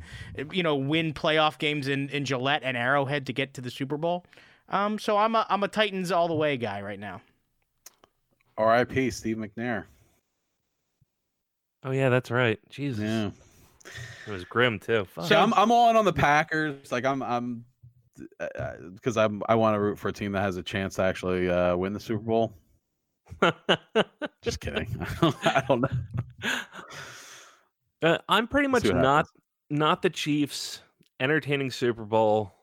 [0.53, 3.97] you know win playoff games in, in Gillette and Arrowhead to get to the Super
[3.97, 4.25] Bowl.
[4.69, 7.21] Um, so I'm a I'm a Titans all the way guy right now.
[8.57, 9.11] R.I.P.
[9.11, 9.83] Steve McNair.
[11.83, 12.57] Oh yeah, that's right.
[12.69, 13.03] Jesus.
[13.03, 13.31] Yeah.
[14.27, 15.05] It was grim too.
[15.05, 15.25] Fuck.
[15.25, 16.91] So I'm I'm all in on the Packers.
[16.91, 17.65] Like I'm I'm
[18.93, 21.03] because uh, I'm I want to root for a team that has a chance to
[21.03, 22.53] actually uh, win the Super Bowl.
[24.41, 24.87] Just kidding.
[25.21, 26.49] I don't know.
[28.01, 29.27] Uh, I'm pretty much not
[29.69, 30.81] not the Chiefs.
[31.19, 32.53] Entertaining Super Bowl.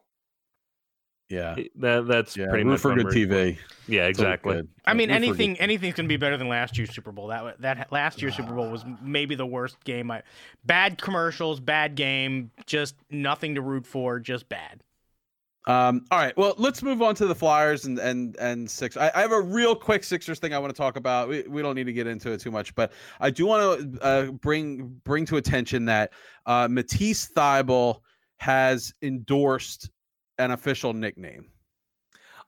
[1.32, 3.56] Yeah, that that's yeah, pretty much for good TV.
[3.88, 4.68] Yeah, exactly.
[4.84, 7.28] I mean, anything anything's gonna be better than last year's Super Bowl.
[7.28, 10.10] That that last year's Super Bowl was maybe the worst game.
[10.10, 10.24] I,
[10.66, 14.82] bad commercials, bad game, just nothing to root for, just bad.
[15.66, 18.98] Um, all right, well, let's move on to the Flyers and and and six.
[18.98, 21.30] I, I have a real quick Sixers thing I want to talk about.
[21.30, 24.04] We, we don't need to get into it too much, but I do want to
[24.04, 26.12] uh, bring bring to attention that
[26.44, 28.00] uh, Matisse Thybulle
[28.36, 29.88] has endorsed
[30.44, 31.46] an official nickname.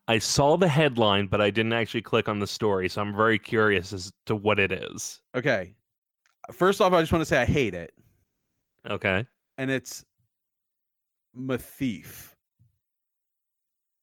[0.06, 3.38] I saw the headline, but I didn't actually click on the story, so I'm very
[3.38, 5.20] curious as to what it is.
[5.34, 5.74] Okay.
[6.52, 7.94] First off, I just want to say I hate it.
[8.88, 9.24] Okay.
[9.56, 10.04] And it's
[11.36, 12.34] Mathief.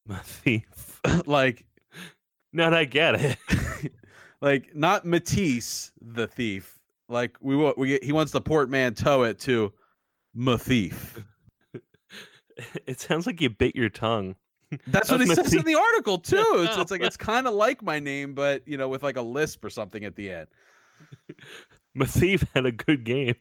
[0.10, 1.24] Mathief.
[1.28, 1.66] like
[2.52, 3.92] not I get it.
[4.42, 6.80] like not Matisse the thief.
[7.10, 9.72] Like we we he wants the portmanteau it to
[10.36, 11.24] Mathief.
[12.88, 14.36] It sounds like you bit your tongue.
[14.88, 16.66] That's what he says in the article too.
[16.68, 19.22] It's, it's like it's kind of like my name, but you know, with like a
[19.22, 20.48] lisp or something at the end.
[21.98, 23.36] Mathief had a good game.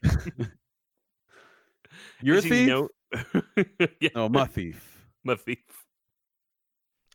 [2.21, 2.69] You're a thief?
[2.69, 2.89] Know...
[4.01, 4.09] yeah.
[4.15, 4.77] No, Mathief.
[5.27, 5.59] Mathief.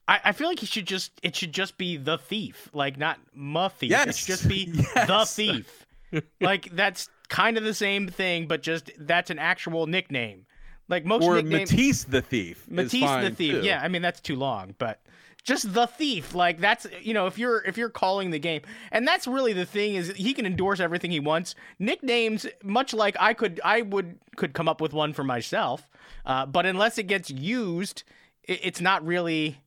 [0.08, 3.20] I, I feel like he should just it should just be the thief, like not
[3.34, 3.92] ma thief.
[3.92, 4.18] It Yes.
[4.18, 5.86] should just be the thief.
[6.40, 10.46] like that's kind of the same thing, but just that's an actual nickname.
[10.88, 12.64] Like most or nicknames, Matisse the thief.
[12.68, 13.54] is Matisse the thief.
[13.54, 13.62] too.
[13.64, 15.02] Yeah, I mean that's too long, but
[15.46, 16.36] just the thief.
[16.36, 18.62] Like that's you know if you're if you're calling the game,
[18.92, 21.56] and that's really the thing is he can endorse everything he wants.
[21.80, 25.88] Nicknames, much like I could I would could come up with one for myself,
[26.26, 28.04] uh, but unless it gets used,
[28.44, 29.62] it, it's not really.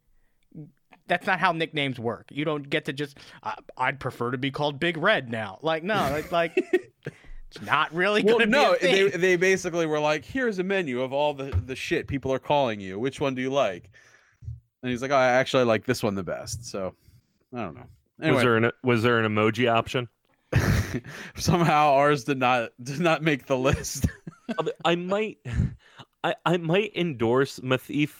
[1.06, 2.26] That's not how nicknames work.
[2.30, 3.16] You don't get to just.
[3.42, 5.58] Uh, I'd prefer to be called Big Red now.
[5.62, 6.64] Like no, like, like
[7.50, 8.22] it's not really.
[8.22, 9.10] Well, gonna no, be a thing.
[9.10, 12.38] they they basically were like, "Here's a menu of all the the shit people are
[12.38, 12.98] calling you.
[12.98, 13.90] Which one do you like?"
[14.82, 16.94] And he's like, oh, "I actually like this one the best." So
[17.54, 18.32] I don't know.
[18.32, 20.08] Was there an was there an emoji option?
[21.36, 24.06] somehow ours did not did not make the list.
[24.84, 25.38] I might,
[26.24, 28.10] I, I might endorse Mathief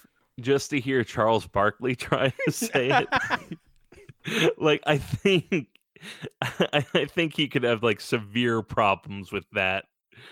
[0.40, 4.54] just to hear Charles Barkley try to say it.
[4.58, 5.68] like I think,
[6.42, 9.84] I, I think he could have like severe problems with that.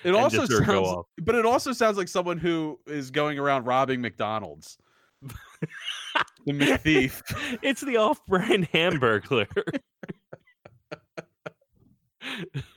[0.04, 3.10] It also just sort of go sounds, but it also sounds like someone who is
[3.10, 4.78] going around robbing McDonald's.
[5.22, 7.22] the McThief.
[7.62, 9.48] It's the off-brand Hamburglar.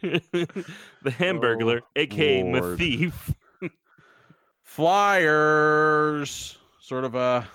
[0.02, 0.66] the
[1.06, 2.80] oh, Hamburglar, aka Lord.
[2.80, 3.36] Mathief.
[4.64, 7.48] Flyers, sort of a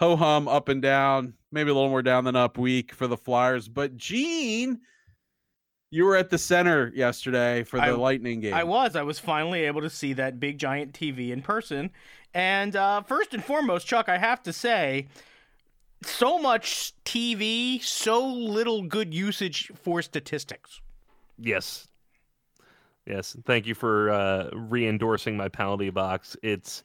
[0.00, 3.18] ho hum up and down, maybe a little more down than up week for the
[3.18, 3.68] Flyers.
[3.68, 4.80] But Gene,
[5.90, 8.54] you were at the center yesterday for the I- Lightning game.
[8.54, 8.96] I was.
[8.96, 11.90] I was finally able to see that big giant TV in person.
[12.32, 15.08] And uh, first and foremost, Chuck, I have to say,
[16.02, 20.80] so much TV, so little good usage for statistics.
[21.38, 21.88] Yes.
[23.06, 23.36] Yes.
[23.44, 26.36] Thank you for uh re-endorsing my penalty box.
[26.42, 26.84] It's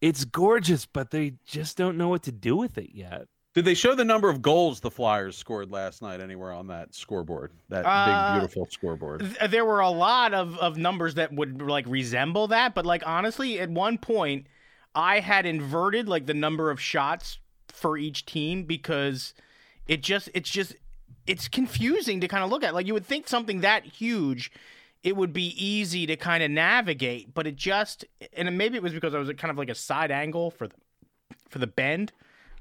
[0.00, 3.26] it's gorgeous, but they just don't know what to do with it yet.
[3.52, 6.94] Did they show the number of goals the Flyers scored last night anywhere on that
[6.94, 7.50] scoreboard?
[7.68, 9.20] That Uh, big, beautiful scoreboard.
[9.38, 13.02] Th- There were a lot of, of numbers that would like resemble that, but like
[13.04, 14.46] honestly, at one point,
[14.94, 17.38] I had inverted like the number of shots
[17.68, 19.34] for each team because
[19.88, 20.76] it just it's just
[21.26, 22.72] it's confusing to kind of look at.
[22.72, 24.52] Like you would think something that huge,
[25.02, 28.92] it would be easy to kind of navigate, but it just and maybe it was
[28.92, 30.74] because I was at kind of like a side angle for the
[31.48, 32.12] for the bend,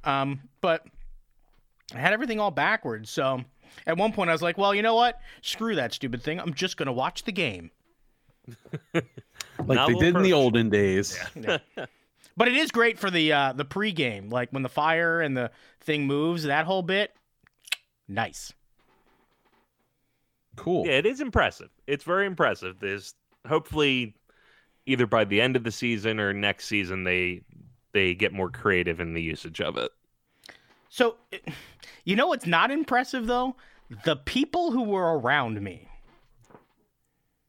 [0.03, 0.85] um, but
[1.93, 3.09] I had everything all backwards.
[3.09, 3.43] So
[3.85, 5.19] at one point I was like, well, you know what?
[5.41, 6.39] Screw that stupid thing.
[6.39, 7.71] I'm just gonna watch the game.
[8.93, 9.05] Like
[9.67, 11.19] they Novel did in the olden days.
[12.37, 15.51] But it is great for the uh, the pregame, like when the fire and the
[15.81, 16.43] thing moves.
[16.43, 17.13] That whole bit,
[18.07, 18.53] nice.
[20.59, 20.85] Cool.
[20.85, 21.69] Yeah, it is impressive.
[21.87, 22.79] It's very impressive.
[22.79, 23.13] This
[23.47, 24.13] hopefully
[24.85, 27.41] either by the end of the season or next season they
[27.93, 29.89] they get more creative in the usage of it.
[30.89, 31.15] So,
[32.03, 33.55] you know what's not impressive though?
[34.03, 35.87] The people who were around me.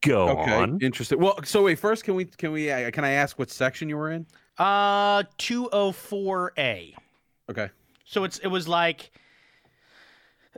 [0.01, 0.55] Go Okay.
[0.55, 0.79] on.
[0.81, 1.19] Interesting.
[1.19, 1.77] Well, so wait.
[1.77, 4.25] First, can we can we uh, can I ask what section you were in?
[4.57, 6.95] Uh, two oh four A.
[7.49, 7.69] Okay.
[8.05, 9.11] So it's it was like.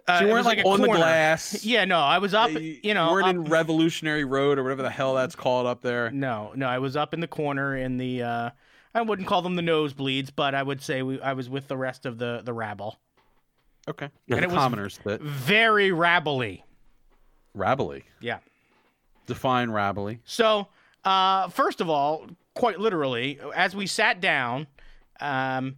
[0.07, 1.63] Uh, so you weren't was like, a on the glass.
[1.65, 2.51] Yeah, no, I was up.
[2.51, 6.11] You know, weren't up- in Revolutionary Road or whatever the hell that's called up there.
[6.11, 8.21] No, no, I was up in the corner in the.
[8.23, 8.49] Uh,
[8.95, 11.77] I wouldn't call them the nosebleeds, but I would say we, I was with the
[11.77, 12.97] rest of the the rabble.
[13.87, 14.09] Okay.
[14.29, 16.63] And the it was- commoners that Very rabbly.
[17.53, 18.03] rabbly.
[18.19, 18.39] Yeah.
[19.25, 20.19] Define rabbly.
[20.25, 20.67] So,
[21.05, 22.25] uh, first of all,
[22.55, 24.67] quite literally, as we sat down,
[25.21, 25.77] um,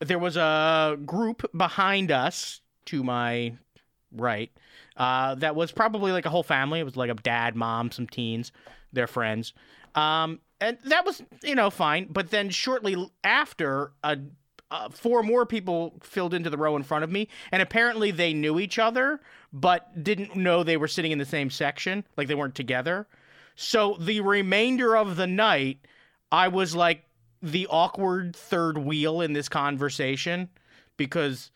[0.00, 3.52] there was a group behind us to my
[4.12, 4.50] right
[4.98, 6.80] uh, that was probably like a whole family.
[6.80, 8.52] It was like a dad, mom, some teens,
[8.92, 9.54] their friends.
[9.94, 12.08] Um, and that was, you know, fine.
[12.10, 14.16] But then shortly after, uh,
[14.90, 18.58] four more people filled into the row in front of me, and apparently they knew
[18.58, 19.20] each other,
[19.52, 23.06] but didn't know they were sitting in the same section, like they weren't together.
[23.54, 25.78] So the remainder of the night,
[26.32, 27.04] I was like
[27.40, 30.48] the awkward third wheel in this conversation
[30.96, 31.52] because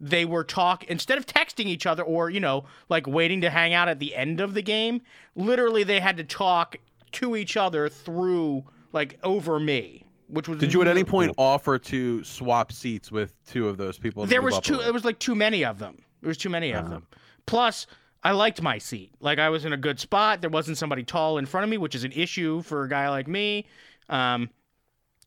[0.00, 3.72] they were talk instead of texting each other or you know like waiting to hang
[3.74, 5.00] out at the end of the game.
[5.34, 6.76] Literally, they had to talk
[7.12, 11.78] to each other through like over me, which was Did you at any point offer
[11.78, 14.26] to swap seats with two of those people?
[14.26, 14.80] There the was two.
[14.80, 15.98] It was like too many of them.
[16.20, 16.94] There was too many of Uh-huh.
[16.94, 17.06] them.
[17.46, 17.86] Plus,
[18.24, 19.12] I liked my seat.
[19.20, 20.40] Like I was in a good spot.
[20.40, 23.08] There wasn't somebody tall in front of me, which is an issue for a guy
[23.08, 23.66] like me.
[24.08, 24.50] Um,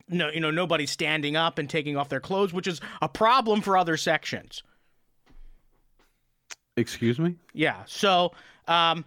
[0.10, 3.62] no, you know, nobody standing up and taking off their clothes, which is a problem
[3.62, 4.64] for other sections.
[6.78, 7.36] Excuse me.
[7.54, 7.84] Yeah.
[7.86, 8.32] So,
[8.68, 9.06] um,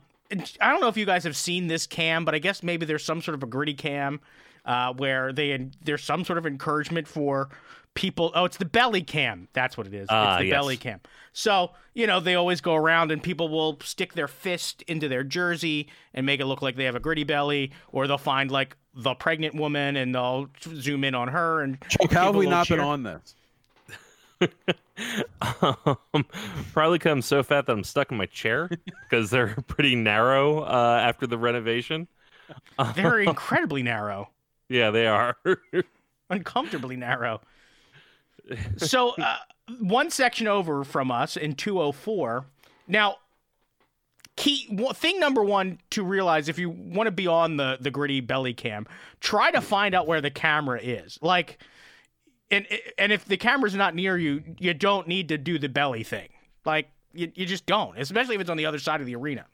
[0.61, 3.05] I don't know if you guys have seen this cam, but I guess maybe there's
[3.05, 4.21] some sort of a gritty cam
[4.65, 7.49] uh, where they there's some sort of encouragement for
[7.95, 10.55] people oh it's the belly cam that's what it is Ah, it's the yes.
[10.55, 10.99] belly cam
[11.35, 15.23] so you know they always go around and people will stick their fist into their
[15.23, 18.79] jersey and make it look like they have a gritty belly or they'll find like
[18.95, 22.51] the pregnant woman and they'll zoom in on her and Chuck, how have we will
[22.51, 23.34] not been on this?
[25.40, 26.26] um,
[26.72, 28.68] probably because I'm so fat that I'm stuck in my chair
[29.11, 32.09] because they're pretty narrow uh, after the renovation.
[32.95, 34.30] they're incredibly narrow
[34.68, 35.36] Yeah, they are.
[36.30, 37.40] uncomfortably narrow.
[38.76, 39.36] So, uh,
[39.78, 42.45] one section over from us in 204.
[42.88, 43.16] Now,
[44.43, 48.20] key thing number one to realize if you want to be on the the gritty
[48.20, 48.86] belly cam,
[49.20, 51.16] try to find out where the camera is.
[51.22, 51.62] Like,
[52.51, 52.66] and
[52.99, 56.28] and if the camera's not near you, you don't need to do the belly thing.
[56.64, 59.47] Like, you, you just don't, especially if it's on the other side of the arena.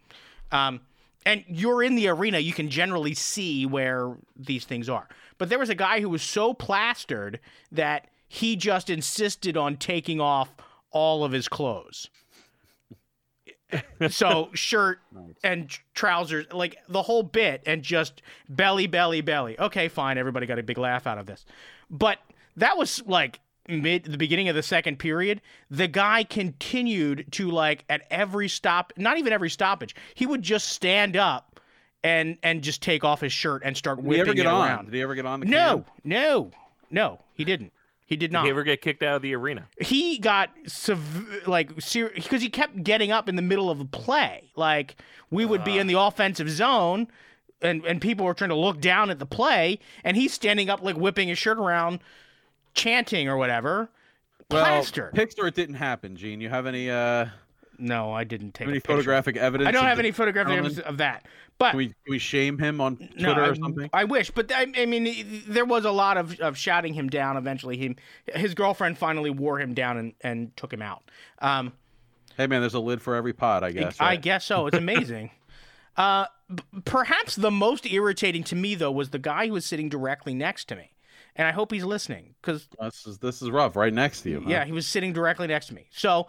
[0.53, 0.81] Um,
[1.27, 5.07] and you're in the arena, you can generally see where these things are.
[5.37, 7.41] But there was a guy who was so plastered
[7.73, 10.55] that he just insisted on taking off
[10.91, 12.09] all of his clothes.
[14.11, 15.01] So shirt
[15.45, 19.59] and trousers, like the whole bit, and just belly, belly, belly.
[19.59, 20.19] Okay, fine.
[20.19, 21.45] Everybody got a big laugh out of this,
[21.91, 22.19] but
[22.57, 25.41] that was like mid the beginning of the second period.
[25.71, 29.95] The guy continued to like at every stop, not even every stoppage.
[30.15, 31.61] He would just stand up
[32.05, 34.47] and and just take off his shirt and start Did he whipping ever get it
[34.47, 34.69] on?
[34.69, 34.85] around.
[34.87, 35.85] Did he ever get on the No, cam?
[36.05, 36.51] no,
[36.91, 37.21] no.
[37.35, 37.73] He didn't.
[38.09, 39.69] He did Did not he ever get kicked out of the arena?
[39.79, 44.51] he got sev- like because he kept getting up in the middle of a play.
[44.57, 44.97] Like
[45.31, 47.09] we would be in the offensive zone,
[47.61, 50.83] and and people were trying to look down at the play, and he's standing up
[50.83, 52.01] like whipping his shirt around,
[52.75, 53.91] chanting or whatever.
[54.51, 55.13] Well, Plastered.
[55.13, 56.41] picture it didn't happen, Gene.
[56.41, 57.27] You have any uh
[57.79, 59.69] no, I didn't take any photographic evidence?
[59.69, 61.27] I don't have any photographic evidence of that.
[61.59, 63.91] But Can we, can we shame him on Twitter no, I, or something?
[63.93, 67.37] I wish, but I, I mean, there was a lot of, of shouting him down.
[67.37, 67.97] Eventually, he,
[68.39, 71.11] his girlfriend finally wore him down and, and took him out.
[71.41, 71.73] Um,
[72.37, 73.97] Hey man, there's a lid for every pot, I guess.
[74.01, 74.23] I right?
[74.23, 74.69] guess so.
[74.69, 75.33] It's amazing.
[75.97, 79.89] uh, b- perhaps the most irritating to me though was the guy who was sitting
[79.89, 80.93] directly next to me,
[81.35, 83.75] and I hope he's listening because This is this is rough.
[83.75, 84.41] Right next to you.
[84.43, 84.51] huh?
[84.51, 85.89] yeah, he was sitting directly next to me.
[85.91, 86.29] So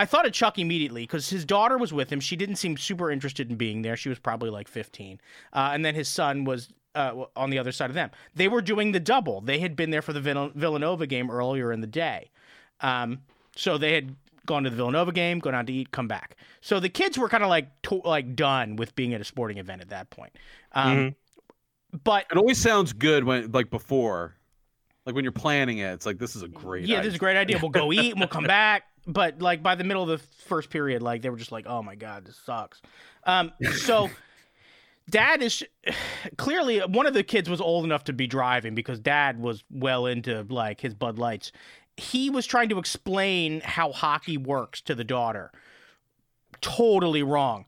[0.00, 2.20] I thought of Chuck immediately because his daughter was with him.
[2.20, 3.96] She didn't seem super interested in being there.
[3.96, 5.20] She was probably like 15,
[5.52, 6.68] uh, and then his son was.
[6.92, 9.40] Uh, on the other side of them, they were doing the double.
[9.40, 12.30] They had been there for the Vill- Villanova game earlier in the day,
[12.80, 13.20] um,
[13.54, 16.34] so they had gone to the Villanova game, gone out to eat, come back.
[16.60, 19.58] So the kids were kind of like to- like done with being at a sporting
[19.58, 20.32] event at that point.
[20.72, 21.14] Um,
[22.02, 24.34] But It always sounds good when like before,
[25.06, 25.92] like when you're planning it.
[25.92, 26.86] It's like this is a great.
[26.86, 27.58] yeah, this is a great idea.
[27.62, 28.82] We'll go eat and we'll come back.
[29.10, 31.82] But like by the middle of the first period, like they were just like, "Oh
[31.82, 32.80] my god, this sucks."
[33.24, 34.08] Um, so
[35.10, 35.64] dad is
[36.36, 40.06] clearly one of the kids was old enough to be driving because dad was well
[40.06, 41.52] into like his Bud Lights.
[41.96, 45.50] He was trying to explain how hockey works to the daughter.
[46.60, 47.66] Totally wrong.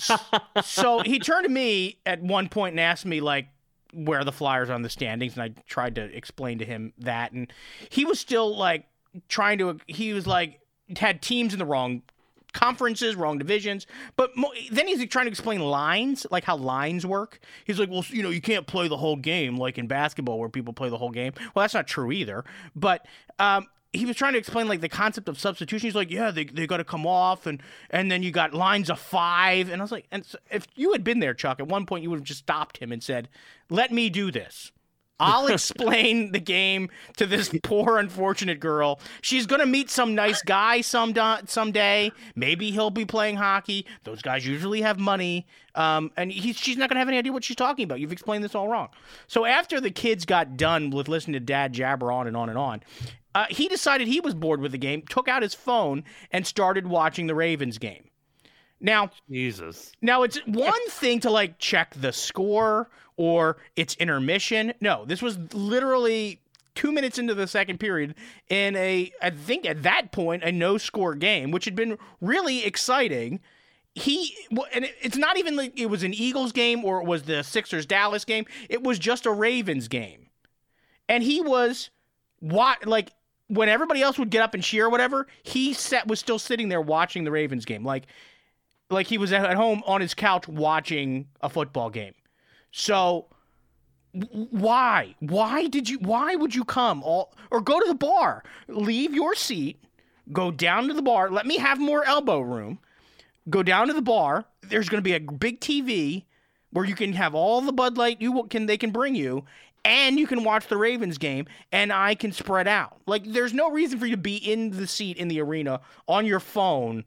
[0.62, 3.48] so he turned to me at one point and asked me like
[3.94, 7.32] where the Flyers are on the standings, and I tried to explain to him that,
[7.32, 7.52] and
[7.88, 8.86] he was still like
[9.28, 9.78] trying to.
[9.86, 10.60] He was like
[10.98, 12.02] had teams in the wrong
[12.52, 13.86] conferences, wrong divisions,
[14.16, 17.40] but mo- then he's trying to explain lines, like how lines work.
[17.64, 20.48] He's like, well, you know, you can't play the whole game like in basketball where
[20.48, 21.32] people play the whole game.
[21.54, 22.44] Well, that's not true either.
[22.76, 23.06] But
[23.38, 25.86] um, he was trying to explain like the concept of substitution.
[25.86, 28.90] He's like, yeah, they, they got to come off, and and then you got lines
[28.90, 31.68] of five, and I was like, and so if you had been there, Chuck, at
[31.68, 33.28] one point you would have just stopped him and said,
[33.70, 34.72] let me do this.
[35.22, 39.00] I'll explain the game to this poor, unfortunate girl.
[39.20, 41.14] She's gonna meet some nice guy some
[41.46, 42.10] someday.
[42.34, 43.86] Maybe he'll be playing hockey.
[44.04, 47.44] Those guys usually have money, um, and he's, she's not gonna have any idea what
[47.44, 48.00] she's talking about.
[48.00, 48.88] You've explained this all wrong.
[49.28, 52.58] So after the kids got done with listening to Dad jabber on and on and
[52.58, 52.82] on,
[53.34, 56.86] uh, he decided he was bored with the game, took out his phone, and started
[56.86, 58.08] watching the Ravens game.
[58.82, 59.92] Now, Jesus.
[60.02, 62.90] now it's one thing to like check the score
[63.22, 64.74] or it's intermission.
[64.80, 66.40] No, this was literally
[66.74, 68.16] two minutes into the second period
[68.48, 72.64] in a I think at that point a no score game, which had been really
[72.64, 73.38] exciting.
[73.94, 74.34] He
[74.74, 77.86] and it's not even like it was an Eagles game or it was the Sixers
[77.86, 78.44] Dallas game.
[78.68, 80.30] It was just a Ravens game,
[81.08, 81.90] and he was
[82.40, 83.12] what like
[83.46, 85.28] when everybody else would get up and cheer or whatever.
[85.44, 88.06] He sat was still sitting there watching the Ravens game, like
[88.90, 92.14] like he was at home on his couch watching a football game.
[92.72, 93.26] So
[94.12, 95.14] why?
[95.20, 98.42] Why did you why would you come all or go to the bar?
[98.68, 99.82] Leave your seat,
[100.32, 102.78] go down to the bar, let me have more elbow room.
[103.48, 104.44] Go down to the bar.
[104.62, 106.24] There's going to be a big TV
[106.70, 109.44] where you can have all the Bud Light you can they can bring you
[109.84, 113.00] and you can watch the Ravens game, and I can spread out.
[113.06, 116.24] Like, there's no reason for you to be in the seat in the arena on
[116.24, 117.04] your phone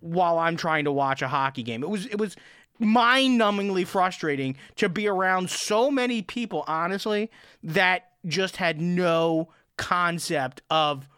[0.00, 1.82] while I'm trying to watch a hockey game.
[1.82, 2.36] It was it was
[2.82, 7.30] mind-numbingly frustrating to be around so many people, honestly,
[7.62, 11.08] that just had no concept of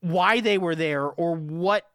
[0.00, 1.88] why they were there or what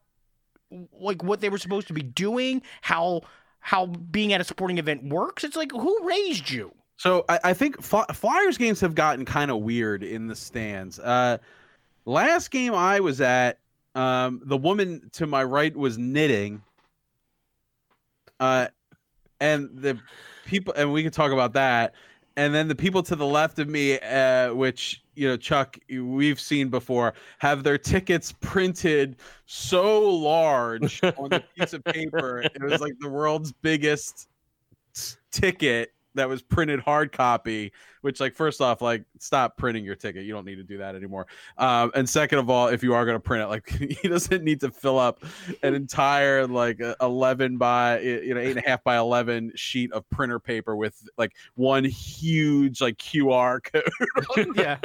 [1.00, 3.22] like what they were supposed to be doing, how
[3.60, 5.44] how being at a sporting event works.
[5.44, 6.74] It's like who raised you?
[6.98, 11.00] So I, I think Flyers games have gotten kind of weird in the stands.
[11.00, 11.38] Uh,
[12.06, 13.60] last game I was at,
[13.94, 16.64] um, the woman to my right was knitting,
[18.40, 18.68] uh,
[19.40, 20.00] and the
[20.46, 21.94] people, and we can talk about that.
[22.36, 26.40] And then the people to the left of me, uh, which you know, Chuck, we've
[26.40, 29.16] seen before, have their tickets printed
[29.48, 32.42] so large on the piece of paper.
[32.42, 34.28] It was like the world's biggest
[35.32, 37.72] ticket that was printed hard copy
[38.02, 40.96] which like first off like stop printing your ticket you don't need to do that
[40.96, 41.28] anymore
[41.58, 43.70] um, and second of all if you are going to print it like
[44.02, 45.24] he doesn't need to fill up
[45.64, 50.08] an entire like 11 by you know eight and a half by 11 sheet of
[50.10, 53.60] printer paper with like one huge like qr
[54.36, 54.78] code yeah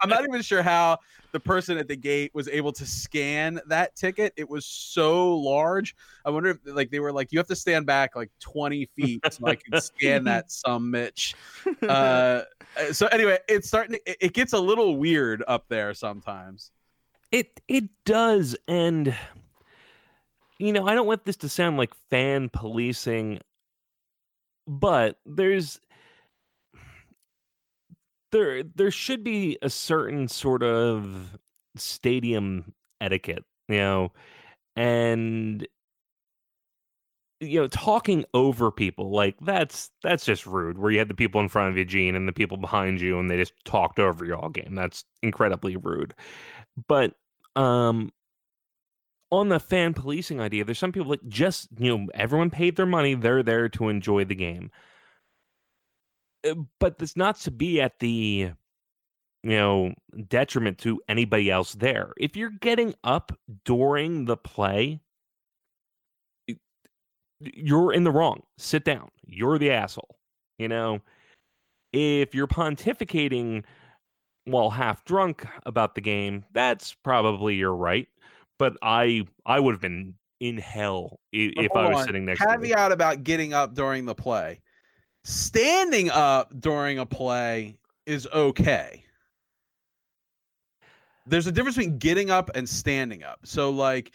[0.00, 0.98] i'm not even sure how
[1.32, 4.32] the person at the gate was able to scan that ticket.
[4.36, 5.96] It was so large.
[6.24, 9.20] I wonder if like they were like, you have to stand back like 20 feet
[9.30, 11.34] so I can scan that some Mitch.
[11.82, 12.42] Uh,
[12.76, 16.70] Uh, so anyway, it's starting to, it gets a little weird up there sometimes.
[17.30, 18.56] It it does.
[18.68, 19.14] And
[20.58, 23.40] you know, I don't want this to sound like fan policing,
[24.66, 25.80] but there's
[28.32, 31.38] there there should be a certain sort of
[31.76, 34.12] stadium etiquette, you know,
[34.76, 35.66] and
[37.42, 40.78] you know, talking over people like that's that's just rude.
[40.78, 43.18] Where you had the people in front of you, Gene, and the people behind you,
[43.18, 44.74] and they just talked over you all game.
[44.74, 46.14] That's incredibly rude.
[46.86, 47.14] But
[47.56, 48.12] um,
[49.32, 52.86] on the fan policing idea, there's some people like just you know everyone paid their
[52.86, 53.14] money.
[53.14, 54.70] They're there to enjoy the game.
[56.48, 58.52] Uh, but it's not to be at the
[59.42, 59.94] you know
[60.28, 62.12] detriment to anybody else there.
[62.16, 65.00] If you're getting up during the play,
[67.54, 68.42] you're in the wrong.
[68.58, 69.08] Sit down.
[69.26, 70.16] You're the asshole.
[70.58, 71.00] You know,
[71.92, 73.64] if you're pontificating
[74.44, 78.08] while half drunk about the game, that's probably your right.
[78.58, 82.06] But I I would have been in hell if, if I was on.
[82.06, 84.60] sitting next Caveat to Caveat about getting up during the play
[85.24, 87.76] standing up during a play
[88.06, 89.04] is okay.
[91.26, 93.40] There's a difference between getting up and standing up.
[93.44, 94.12] So, like,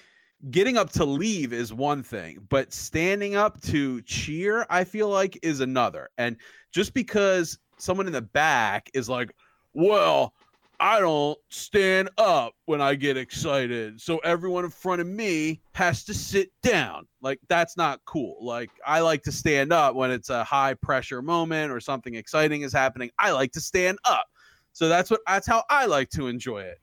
[0.51, 5.38] getting up to leave is one thing, but standing up to cheer, I feel like,
[5.41, 6.09] is another.
[6.17, 6.38] And
[6.71, 9.33] just because someone in the back is like,
[9.73, 10.33] well,
[10.79, 13.99] I don't stand up when I get excited.
[13.99, 17.07] So everyone in front of me has to sit down.
[17.21, 18.38] Like that's not cool.
[18.41, 22.61] Like I like to stand up when it's a high pressure moment or something exciting
[22.61, 23.09] is happening.
[23.17, 24.25] I like to stand up.
[24.73, 26.79] So that's what that's how I like to enjoy it.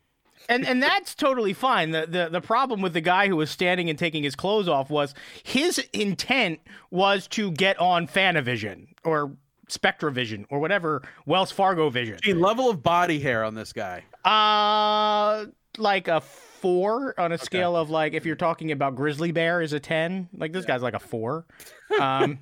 [0.49, 1.91] And and that's totally fine.
[1.91, 4.91] The, the the problem with the guy who was standing and taking his clothes off
[4.91, 9.33] was his intent was to get on Fanavision or
[9.69, 12.19] SpectraVision or whatever Wells Fargo Vision.
[12.23, 14.05] Gee, level of body hair on this guy.
[14.25, 15.47] Uh
[15.79, 17.45] like a four on a okay.
[17.45, 20.29] scale of like if you're talking about grizzly bear is a ten.
[20.37, 20.75] Like this yeah.
[20.75, 21.47] guy's like a four.
[22.01, 22.39] Um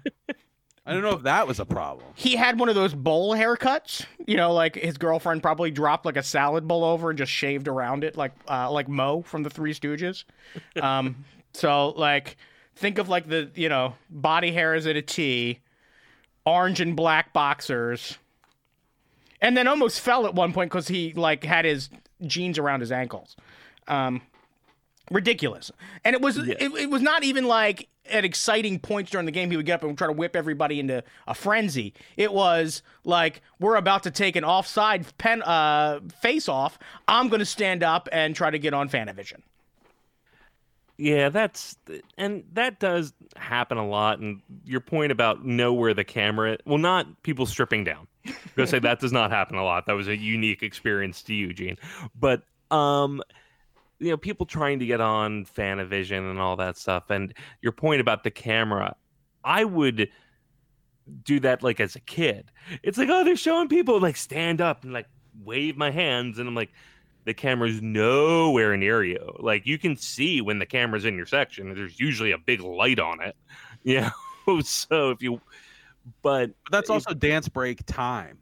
[0.84, 2.06] I don't know if that was a problem.
[2.16, 6.16] He had one of those bowl haircuts, you know, like his girlfriend probably dropped like
[6.16, 9.50] a salad bowl over and just shaved around it, like uh, like Moe from the
[9.50, 10.24] Three Stooges.
[10.80, 12.36] Um, so like,
[12.74, 15.60] think of like the you know body hair is at a T,
[16.44, 18.18] orange and black boxers,
[19.40, 21.90] and then almost fell at one point because he like had his
[22.26, 23.36] jeans around his ankles.
[23.86, 24.20] Um,
[25.12, 25.70] ridiculous,
[26.04, 29.50] and it was it, it was not even like at exciting points during the game
[29.50, 31.94] he would get up and try to whip everybody into a frenzy.
[32.16, 36.78] It was like we're about to take an offside pen uh, face off.
[37.08, 39.42] I'm going to stand up and try to get on Fanavision.
[40.98, 41.76] Yeah, that's
[42.16, 44.18] and that does happen a lot.
[44.20, 48.06] And your point about know where the camera, well, not people stripping down.
[48.24, 49.86] I'm gonna say that does not happen a lot.
[49.86, 51.76] That was a unique experience to you, Gene.
[52.14, 53.20] but um,
[54.02, 57.08] you know, people trying to get on Fanavision and all that stuff.
[57.08, 58.96] And your point about the camera,
[59.44, 60.08] I would
[61.22, 62.50] do that like as a kid.
[62.82, 65.06] It's like, oh, they're showing people like stand up and like
[65.44, 66.72] wave my hands, and I'm like
[67.24, 69.36] the camera's nowhere near you.
[69.38, 71.72] Like you can see when the camera's in your section.
[71.72, 73.36] There's usually a big light on it.
[73.84, 74.02] You
[74.46, 75.40] know, so if you,
[76.22, 78.38] but that's also dance break time.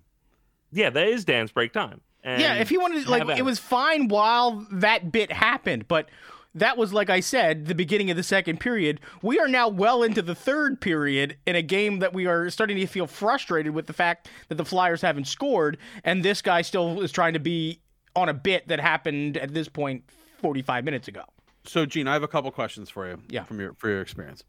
[0.71, 2.03] yeah, that is dance break time.
[2.25, 6.09] Yeah, if he wanted, like, it was fine while that bit happened, but
[6.55, 9.01] that was, like I said, the beginning of the second period.
[9.23, 12.77] We are now well into the third period in a game that we are starting
[12.79, 17.01] to feel frustrated with the fact that the Flyers haven't scored, and this guy still
[17.01, 17.81] is trying to be
[18.17, 20.05] on a bit that happened at this point
[20.41, 21.23] 45 minutes ago.
[21.65, 23.19] So, Gene, I have a couple questions for you.
[23.29, 23.45] Yeah.
[23.45, 24.43] From your for your experience,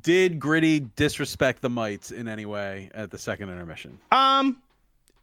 [0.00, 3.98] did Gritty disrespect the mites in any way at the second intermission?
[4.12, 4.62] Um,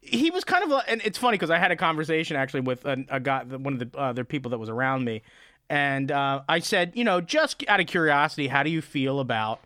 [0.04, 3.04] he was kind of, and it's funny because I had a conversation actually with a,
[3.10, 5.22] a guy, one of the other people that was around me,
[5.70, 9.62] and uh, I said, you know, just out of curiosity, how do you feel about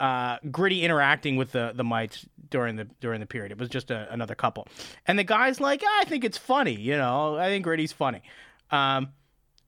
[0.00, 3.52] uh, Gritty interacting with the the mites during the during the period?
[3.52, 4.66] It was just a, another couple,
[5.06, 8.22] and the guy's like, I think it's funny, you know, I think Gritty's funny,
[8.70, 9.08] um,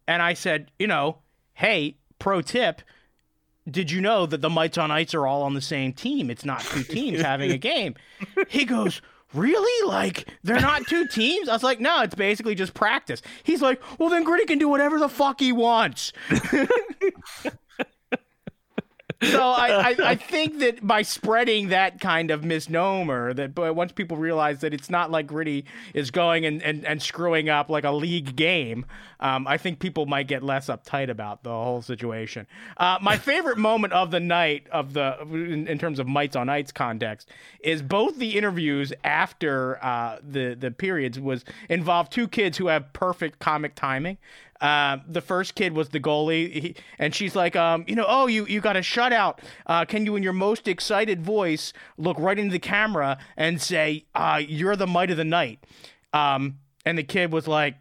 [0.07, 1.19] and I said, you know,
[1.55, 2.83] hey, pro tip.
[3.71, 6.31] Did you know that the mites on ice are all on the same team?
[6.31, 7.97] It's not two teams having a game.
[8.49, 9.03] He goes,
[9.35, 9.89] really?
[9.89, 11.49] Like they're not two teams?
[11.49, 13.23] I was like, no, it's basically just practice.
[13.43, 16.13] He's like, well, then Gritty can do whatever the fuck he wants.
[19.23, 24.17] so I, I, I, think that by spreading that kind of misnomer, that once people
[24.17, 27.91] realize that it's not like Gritty is going and, and, and screwing up like a
[27.91, 28.87] league game,
[29.21, 32.47] um, I think people might get less uptight about the whole situation.
[32.77, 36.49] Uh, my favorite moment of the night of the in, in, terms of mites on
[36.49, 37.29] ice context
[37.61, 42.93] is both the interviews after uh, the the periods was involved two kids who have
[42.93, 44.19] perfect comic timing.
[44.61, 48.27] Uh, the first kid was the goalie, he, and she's like, um, you know, oh,
[48.27, 49.39] you you got a shutout.
[49.67, 54.05] Uh, can you, in your most excited voice, look right into the camera and say,
[54.15, 55.65] uh, "You're the might of the night"?
[56.13, 57.77] Um, and the kid was like,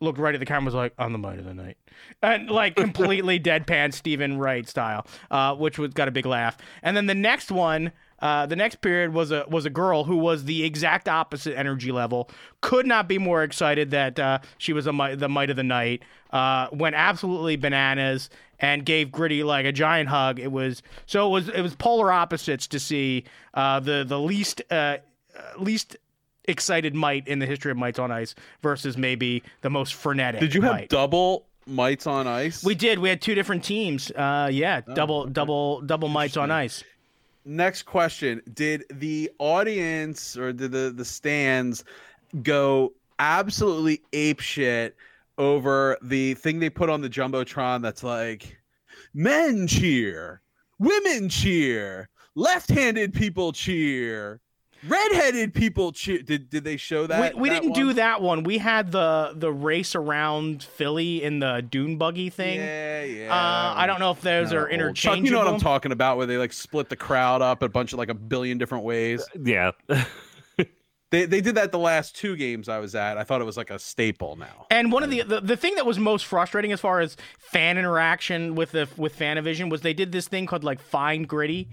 [0.00, 1.76] looked right at the camera, was like, "I'm the might of the night,"
[2.22, 6.56] and like completely deadpan Steven Wright style, uh, which was got a big laugh.
[6.82, 7.92] And then the next one.
[8.18, 11.92] Uh, the next period was a was a girl who was the exact opposite energy
[11.92, 12.30] level.
[12.60, 16.02] Could not be more excited that uh, she was a, the might of the night.
[16.30, 20.38] Uh, went absolutely bananas and gave Gritty like a giant hug.
[20.38, 24.62] It was so it was it was polar opposites to see uh, the the least
[24.70, 24.98] uh,
[25.58, 25.96] least
[26.44, 30.40] excited mite in the history of mites on ice versus maybe the most frenetic.
[30.40, 32.64] Did you have double mites on ice?
[32.64, 32.98] We did.
[32.98, 34.10] We had two different teams.
[34.10, 35.32] Uh, yeah, oh, double okay.
[35.32, 36.82] double double mites on ice
[37.46, 38.42] next question.
[38.52, 41.84] Did the audience or did the the stands
[42.42, 44.96] go absolutely ape shit
[45.38, 48.58] over the thing they put on the jumbotron that's like
[49.14, 50.40] men cheer
[50.78, 54.40] women cheer left-handed people cheer
[54.86, 56.22] redheaded people cheer.
[56.22, 57.34] Did did they show that?
[57.34, 57.80] We, we that didn't one?
[57.80, 58.42] do that one.
[58.42, 62.58] We had the the race around Philly in the dune buggy thing.
[62.58, 63.34] Yeah, yeah.
[63.34, 65.16] Uh, I don't know if those are interchangeable.
[65.16, 67.68] Chuck, you know what I'm talking about, where they like split the crowd up a
[67.68, 69.26] bunch of like a billion different ways.
[69.40, 69.72] Yeah.
[71.10, 73.16] They, they did that the last two games I was at.
[73.16, 74.66] I thought it was like a staple now.
[74.70, 77.78] And one of the, the the thing that was most frustrating as far as fan
[77.78, 81.68] interaction with the with Fanavision was they did this thing called like Find Gritty,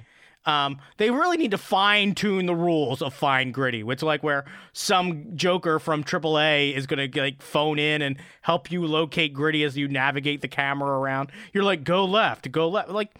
[0.45, 3.83] um, they really need to fine tune the rules of fine gritty.
[3.83, 8.85] which like where some joker from AAA is gonna like phone in and help you
[8.85, 11.31] locate Gritty as you navigate the camera around.
[11.53, 13.13] You're like, go left, go left, like.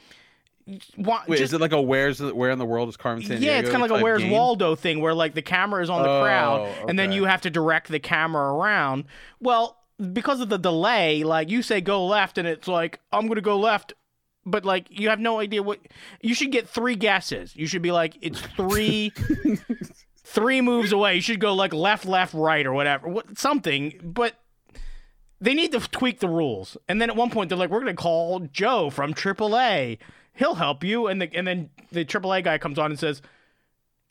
[0.97, 3.41] Want, Wait, just, is it like a where's where in the world is Carmen San
[3.41, 4.31] Yeah, it's kind of like a Where's game?
[4.31, 6.85] Waldo thing, where like the camera is on the oh, crowd, okay.
[6.87, 9.03] and then you have to direct the camera around.
[9.41, 13.41] Well, because of the delay, like you say go left, and it's like I'm gonna
[13.41, 13.93] go left
[14.45, 15.79] but like you have no idea what
[16.21, 17.55] you should get three guesses.
[17.55, 19.11] You should be like it's three
[20.23, 21.15] three moves away.
[21.15, 23.99] You should go like left, left, right, or whatever, what, something.
[24.03, 24.35] But
[25.39, 26.77] they need to tweak the rules.
[26.87, 29.97] And then at one point they're like, we're gonna call Joe from AAA.
[30.33, 31.07] He'll help you.
[31.07, 33.21] And the, and then the AAA guy comes on and says.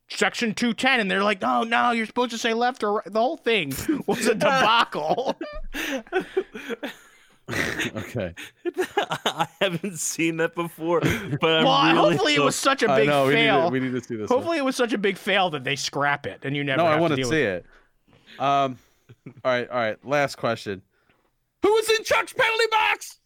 [0.08, 3.10] Section 210, and they're like, no, no, you're supposed to say left or right.
[3.10, 3.72] The whole thing
[4.06, 5.40] was a debacle.
[7.96, 8.34] okay.
[8.96, 13.08] I haven't seen that before, but I'm well, really hopefully it was such a big
[13.08, 13.70] know, fail.
[13.70, 14.28] We need, to, we need, to, see this.
[14.28, 14.58] Hopefully one.
[14.58, 16.82] it was such a big fail that they scrap it and you never.
[16.82, 17.66] No, I want to see it.
[18.38, 18.78] Um,
[19.44, 20.04] all right, all right.
[20.04, 20.82] Last question.
[21.62, 23.18] Who was in Chuck's penalty box?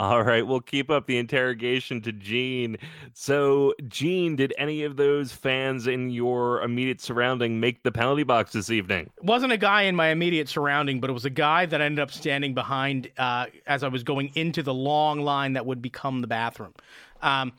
[0.00, 2.78] All right, we'll keep up the interrogation to Gene.
[3.12, 8.52] So, Gene, did any of those fans in your immediate surrounding make the penalty box
[8.52, 9.10] this evening?
[9.18, 11.84] It wasn't a guy in my immediate surrounding, but it was a guy that I
[11.84, 15.82] ended up standing behind uh, as I was going into the long line that would
[15.82, 16.72] become the bathroom.
[17.20, 17.52] Um,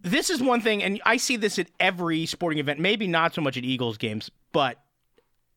[0.00, 2.80] this is one thing, and I see this at every sporting event.
[2.80, 4.80] Maybe not so much at Eagles games, but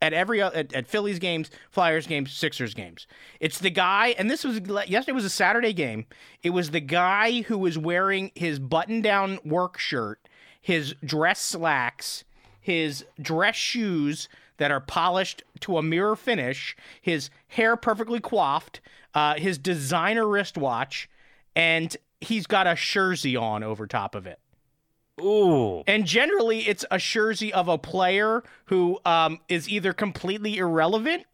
[0.02, 3.08] at every at, at Phillies games, Flyers games, Sixers games.
[3.40, 6.06] It's the guy, and this was yesterday was a Saturday game.
[6.42, 10.20] It was the guy who was wearing his button-down work shirt,
[10.62, 12.24] his dress slacks,
[12.60, 18.82] his dress shoes that are polished to a mirror finish, his hair perfectly coiffed,
[19.14, 21.10] uh, his designer wristwatch,
[21.56, 24.40] and he's got a jersey on over top of it.
[25.20, 25.84] Ooh.
[25.88, 31.26] And generally, it's a jersey of a player who um, is either completely irrelevant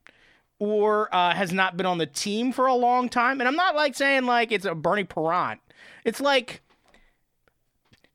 [0.59, 3.41] or uh, has not been on the team for a long time.
[3.41, 5.59] And I'm not like saying like it's a Bernie Parent.
[6.03, 6.61] It's like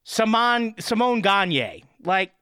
[0.05, 1.85] Simon Simon Gagne.
[2.03, 2.33] Like,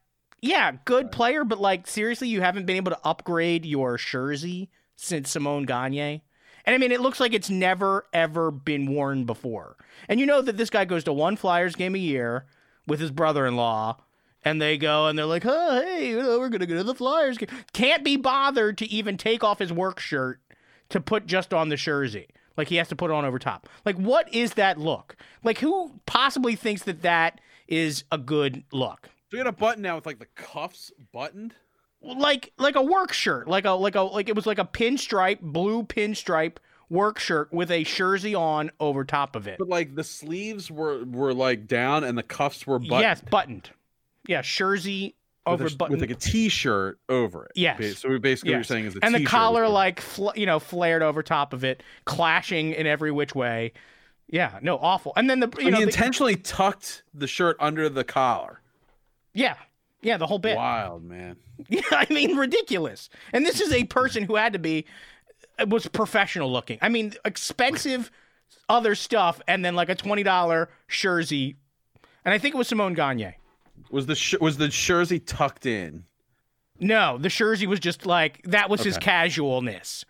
[0.41, 5.31] yeah, good player, but like seriously, you haven't been able to upgrade your jersey since
[5.31, 6.23] Simon Gagne.
[6.65, 9.75] And I mean, it looks like it's never ever been worn before.
[10.07, 12.45] And you know that this guy goes to one Flyers game a year
[12.89, 13.97] with his brother-in-law
[14.43, 16.95] and they go and they're like, oh, hey, you know, we're gonna go to the
[16.95, 17.49] Flyers game.
[17.73, 20.41] Can't be bothered to even take off his work shirt
[20.89, 22.27] to put just on the jersey.
[22.57, 23.67] Like he has to put it on over top.
[23.85, 25.15] Like, what is that look?
[25.43, 29.09] Like, who possibly thinks that that is a good look?
[29.29, 31.55] So we got a button now with like the cuffs buttoned.
[32.01, 35.41] Like, like a work shirt, like a like a like it was like a pinstripe,
[35.41, 36.57] blue pinstripe
[36.89, 39.57] work shirt with a jersey on over top of it.
[39.59, 43.01] But like the sleeves were were like down and the cuffs were buttoned.
[43.01, 43.69] Yes, buttoned.
[44.27, 45.15] Yeah, jersey
[45.45, 47.51] over with, a, button with like a t-shirt over it.
[47.55, 47.99] Yes.
[47.99, 51.23] So basically, what you're saying is and the collar like fl- you know flared over
[51.23, 53.73] top of it, clashing in every which way.
[54.31, 55.13] Yeah, no, awful.
[55.15, 58.61] And then the you And know he the- intentionally tucked the shirt under the collar.
[59.33, 59.55] yeah,
[60.01, 60.55] yeah, the whole bit.
[60.57, 61.37] Wild man.
[61.67, 63.09] Yeah, I mean ridiculous.
[63.33, 64.85] And this is a person who had to be
[65.67, 66.77] was professional looking.
[66.81, 68.11] I mean, expensive
[68.67, 71.57] other stuff, and then like a twenty dollar jersey.
[72.25, 73.35] And I think it was Simon Gagne.
[73.91, 76.03] Was the sh- was the jersey tucked in?
[76.79, 80.05] No, the jersey was just like that was his casualness.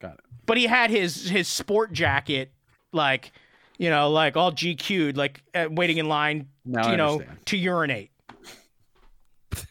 [0.00, 0.20] Got it.
[0.46, 2.52] but he had his his sport jacket
[2.92, 3.30] like
[3.78, 8.10] you know like all GQ'd like uh, waiting in line Now you know to urinate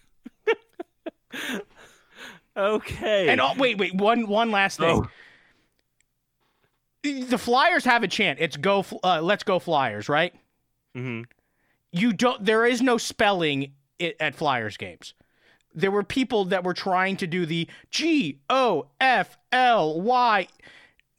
[2.62, 3.28] Okay.
[3.30, 5.08] and oh, wait wait one one last thing Oh.
[7.04, 10.34] the Flyers have a chant it's go uh, let's go Flyers right
[10.96, 11.22] Mm-hmm.
[11.94, 13.72] you don't there is no spelling
[14.20, 15.14] at Flyers games
[15.74, 20.48] there were people that were trying to do the G O F L Y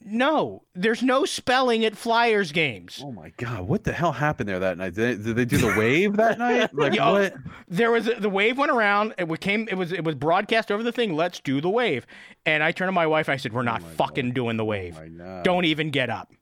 [0.07, 4.59] no there's no spelling at Flyers games Oh my god, what the hell happened there
[4.59, 4.95] that night?
[4.95, 6.71] Did they, did they do the wave that night?
[6.75, 7.35] Like Yo, what?
[7.69, 9.15] there was a, the wave went around.
[9.19, 9.69] It came.
[9.71, 11.15] It was it was broadcast over the thing.
[11.15, 12.07] Let's do the wave.
[12.47, 13.29] And I turned to my wife.
[13.29, 14.95] I said, "We're oh not my fucking doing the oh wave.
[14.95, 15.45] my God.
[15.45, 16.33] Don't even get up.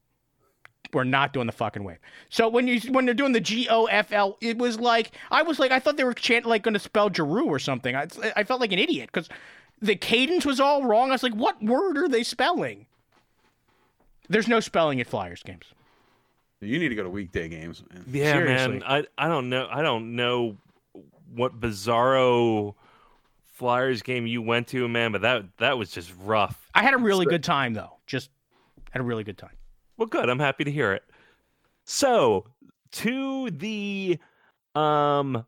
[0.92, 1.98] We're not doing the fucking wave."
[2.28, 5.42] So when you when they're doing the G O F L, it was like I
[5.42, 7.94] was like I thought they were chanting like going to spell Giroux or something.
[7.96, 8.06] I
[8.36, 9.28] I felt like an idiot because
[9.80, 11.10] the cadence was all wrong.
[11.10, 12.86] I was like, "What word are they spelling?"
[14.30, 15.66] There's no spelling at Flyers games.
[16.60, 18.04] You need to go to weekday games, man.
[18.06, 18.78] Yeah, Seriously.
[18.78, 18.82] man.
[18.86, 19.68] I I don't know.
[19.70, 20.56] I don't know
[21.34, 22.74] what bizarro
[23.52, 26.68] Flyers game you went to, man, but that that was just rough.
[26.74, 27.96] I had a really good time though.
[28.06, 28.30] Just
[28.90, 29.56] had a really good time.
[29.96, 30.28] Well, good.
[30.30, 31.02] I'm happy to hear it.
[31.84, 32.46] So,
[32.92, 34.18] to the
[34.74, 35.44] um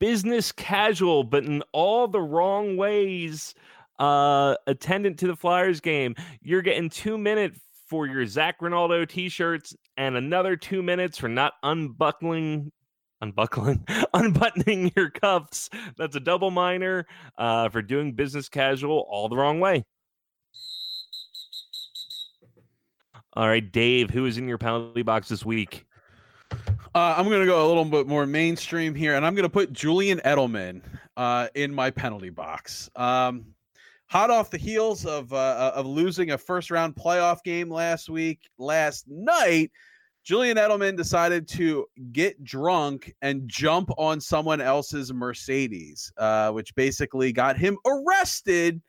[0.00, 3.54] business casual, but in all the wrong ways,
[3.98, 9.74] uh attendant to the Flyers game, you're getting two minutes for your Zac Rinaldo t-shirts
[9.96, 12.72] and another two minutes for not unbuckling
[13.20, 13.84] unbuckling
[14.14, 15.70] unbuttoning your cuffs.
[15.96, 17.06] That's a double minor
[17.38, 19.84] uh for doing business casual all the wrong way.
[23.34, 25.86] All right dave who is in your penalty box this week?
[26.94, 30.20] Uh, I'm gonna go a little bit more mainstream here, and I'm gonna put Julian
[30.20, 30.80] Edelman
[31.16, 32.88] uh, in my penalty box.
[32.94, 33.53] Um,
[34.14, 38.48] hot off the heels of uh, of losing a first round playoff game last week,
[38.58, 39.72] last night,
[40.22, 47.32] Julian Edelman decided to get drunk and jump on someone else's Mercedes, uh, which basically
[47.32, 48.80] got him arrested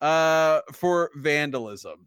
[0.00, 2.06] uh, for vandalism.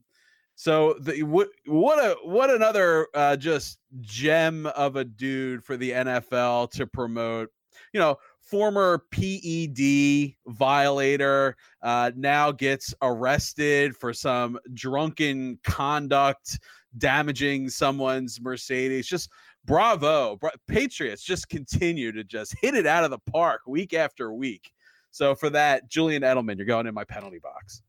[0.55, 5.91] So the what what a what another uh, just gem of a dude for the
[5.91, 7.51] NFL to promote.
[7.93, 16.59] You know, former PED violator uh, now gets arrested for some drunken conduct,
[16.97, 19.07] damaging someone's Mercedes.
[19.07, 19.29] Just
[19.65, 24.31] bravo, Bra- Patriots just continue to just hit it out of the park week after
[24.31, 24.71] week.
[25.11, 27.81] So for that, Julian Edelman, you're going in my penalty box.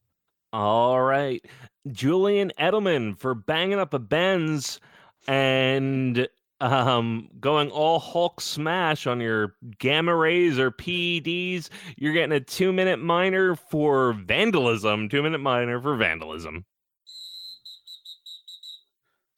[0.53, 1.45] All right.
[1.93, 4.81] Julian Edelman for banging up a Benz
[5.29, 6.29] and
[6.61, 11.69] um going all Hulk smash on your gamma rays or PEDs.
[11.97, 15.09] You're getting a two minute minor for vandalism.
[15.09, 16.65] Two minute minor for vandalism.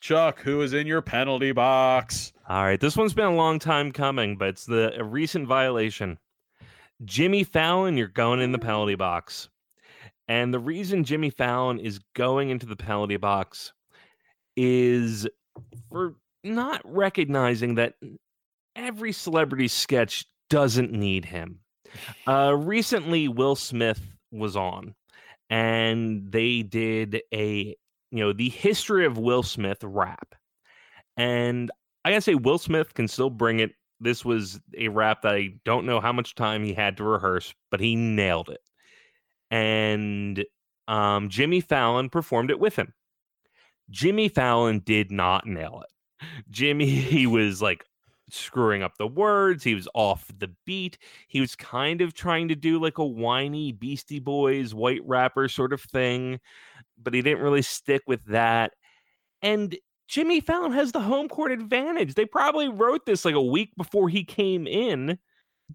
[0.01, 2.33] Chuck, who is in your penalty box?
[2.49, 2.81] All right.
[2.81, 6.19] This one's been a long time coming, but it's the a recent violation.
[7.05, 9.49] Jimmy Fallon, you're going in the penalty box.
[10.29, 13.73] And the reason Jimmy Fallon is going into the penalty box
[14.57, 15.27] is
[15.91, 17.95] for not recognizing that
[18.77, 21.61] every celebrity sketch doesn't need him.
[22.27, 24.01] Uh, recently, Will Smith
[24.31, 24.95] was on,
[25.51, 27.77] and they did a
[28.11, 30.35] you know the history of Will Smith rap,
[31.17, 31.71] and
[32.05, 33.73] I gotta say Will Smith can still bring it.
[34.01, 37.55] This was a rap that I don't know how much time he had to rehearse,
[37.71, 38.61] but he nailed it.
[39.51, 40.45] And
[40.87, 42.93] um, Jimmy Fallon performed it with him.
[43.91, 45.91] Jimmy Fallon did not nail it.
[46.51, 47.85] Jimmy, he was like
[48.31, 49.65] screwing up the words.
[49.65, 50.99] He was off the beat.
[51.29, 55.73] He was kind of trying to do like a whiny Beastie Boys white rapper sort
[55.73, 56.41] of thing,
[57.03, 58.73] but he didn't really stick with that.
[59.43, 59.77] And
[60.09, 62.15] Jimmy Fallon has the home court advantage.
[62.15, 65.19] They probably wrote this like a week before he came in.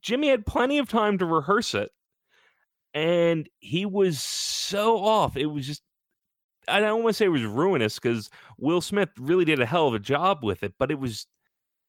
[0.02, 1.91] Jimmy had plenty of time to rehearse it.
[2.95, 5.38] And he was so off.
[5.38, 5.84] It was just
[6.68, 9.88] I don't want to say it was ruinous because Will Smith really did a hell
[9.88, 11.27] of a job with it, but it was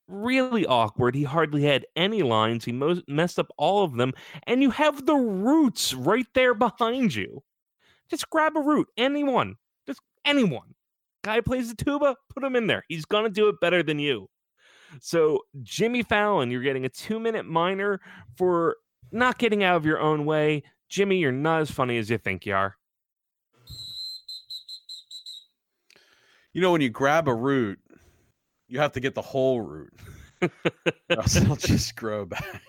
[0.09, 1.15] really awkward.
[1.15, 2.65] He hardly had any lines.
[2.65, 4.13] He mo- messed up all of them.
[4.47, 7.43] And you have the roots right there behind you.
[8.11, 9.57] Just grab a root, anyone,
[9.87, 10.75] just anyone.
[11.23, 12.85] Guy plays the tuba, put him in there.
[12.89, 14.29] He's going to do it better than you.
[15.01, 18.01] So, Jimmy Fallon, you're getting a two minute minor
[18.37, 18.77] for
[19.11, 20.63] not getting out of your own way.
[20.89, 22.77] Jimmy, you're not as funny as you think you are.
[26.55, 27.81] You know, when you grab a root,
[28.69, 29.93] you have to get the whole root.
[31.11, 32.63] else it'll just grow back.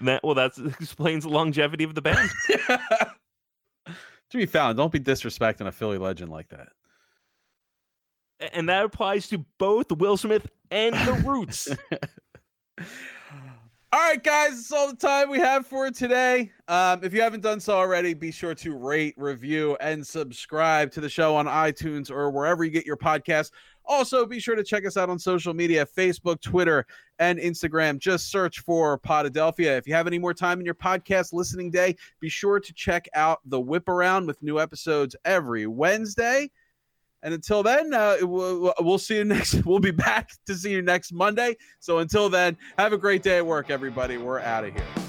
[0.00, 2.30] that, well, that explains the longevity of the band.
[4.30, 6.68] Jimmy Fallon, don't be disrespecting a Philly legend like that.
[8.52, 11.68] And that applies to both Will Smith and the Roots.
[13.94, 16.50] All right, guys, that's all the time we have for today.
[16.66, 21.02] Um, if you haven't done so already, be sure to rate, review, and subscribe to
[21.02, 23.50] the show on iTunes or wherever you get your podcast.
[23.84, 26.86] Also, be sure to check us out on social media Facebook, Twitter,
[27.18, 27.98] and Instagram.
[27.98, 29.76] Just search for Podadelphia.
[29.76, 33.10] If you have any more time in your podcast listening day, be sure to check
[33.12, 36.50] out the Whip Around with new episodes every Wednesday.
[37.22, 39.64] And until then, uh, we'll, we'll see you next.
[39.64, 41.56] We'll be back to see you next Monday.
[41.80, 44.16] So until then, have a great day at work, everybody.
[44.16, 45.01] We're out of here.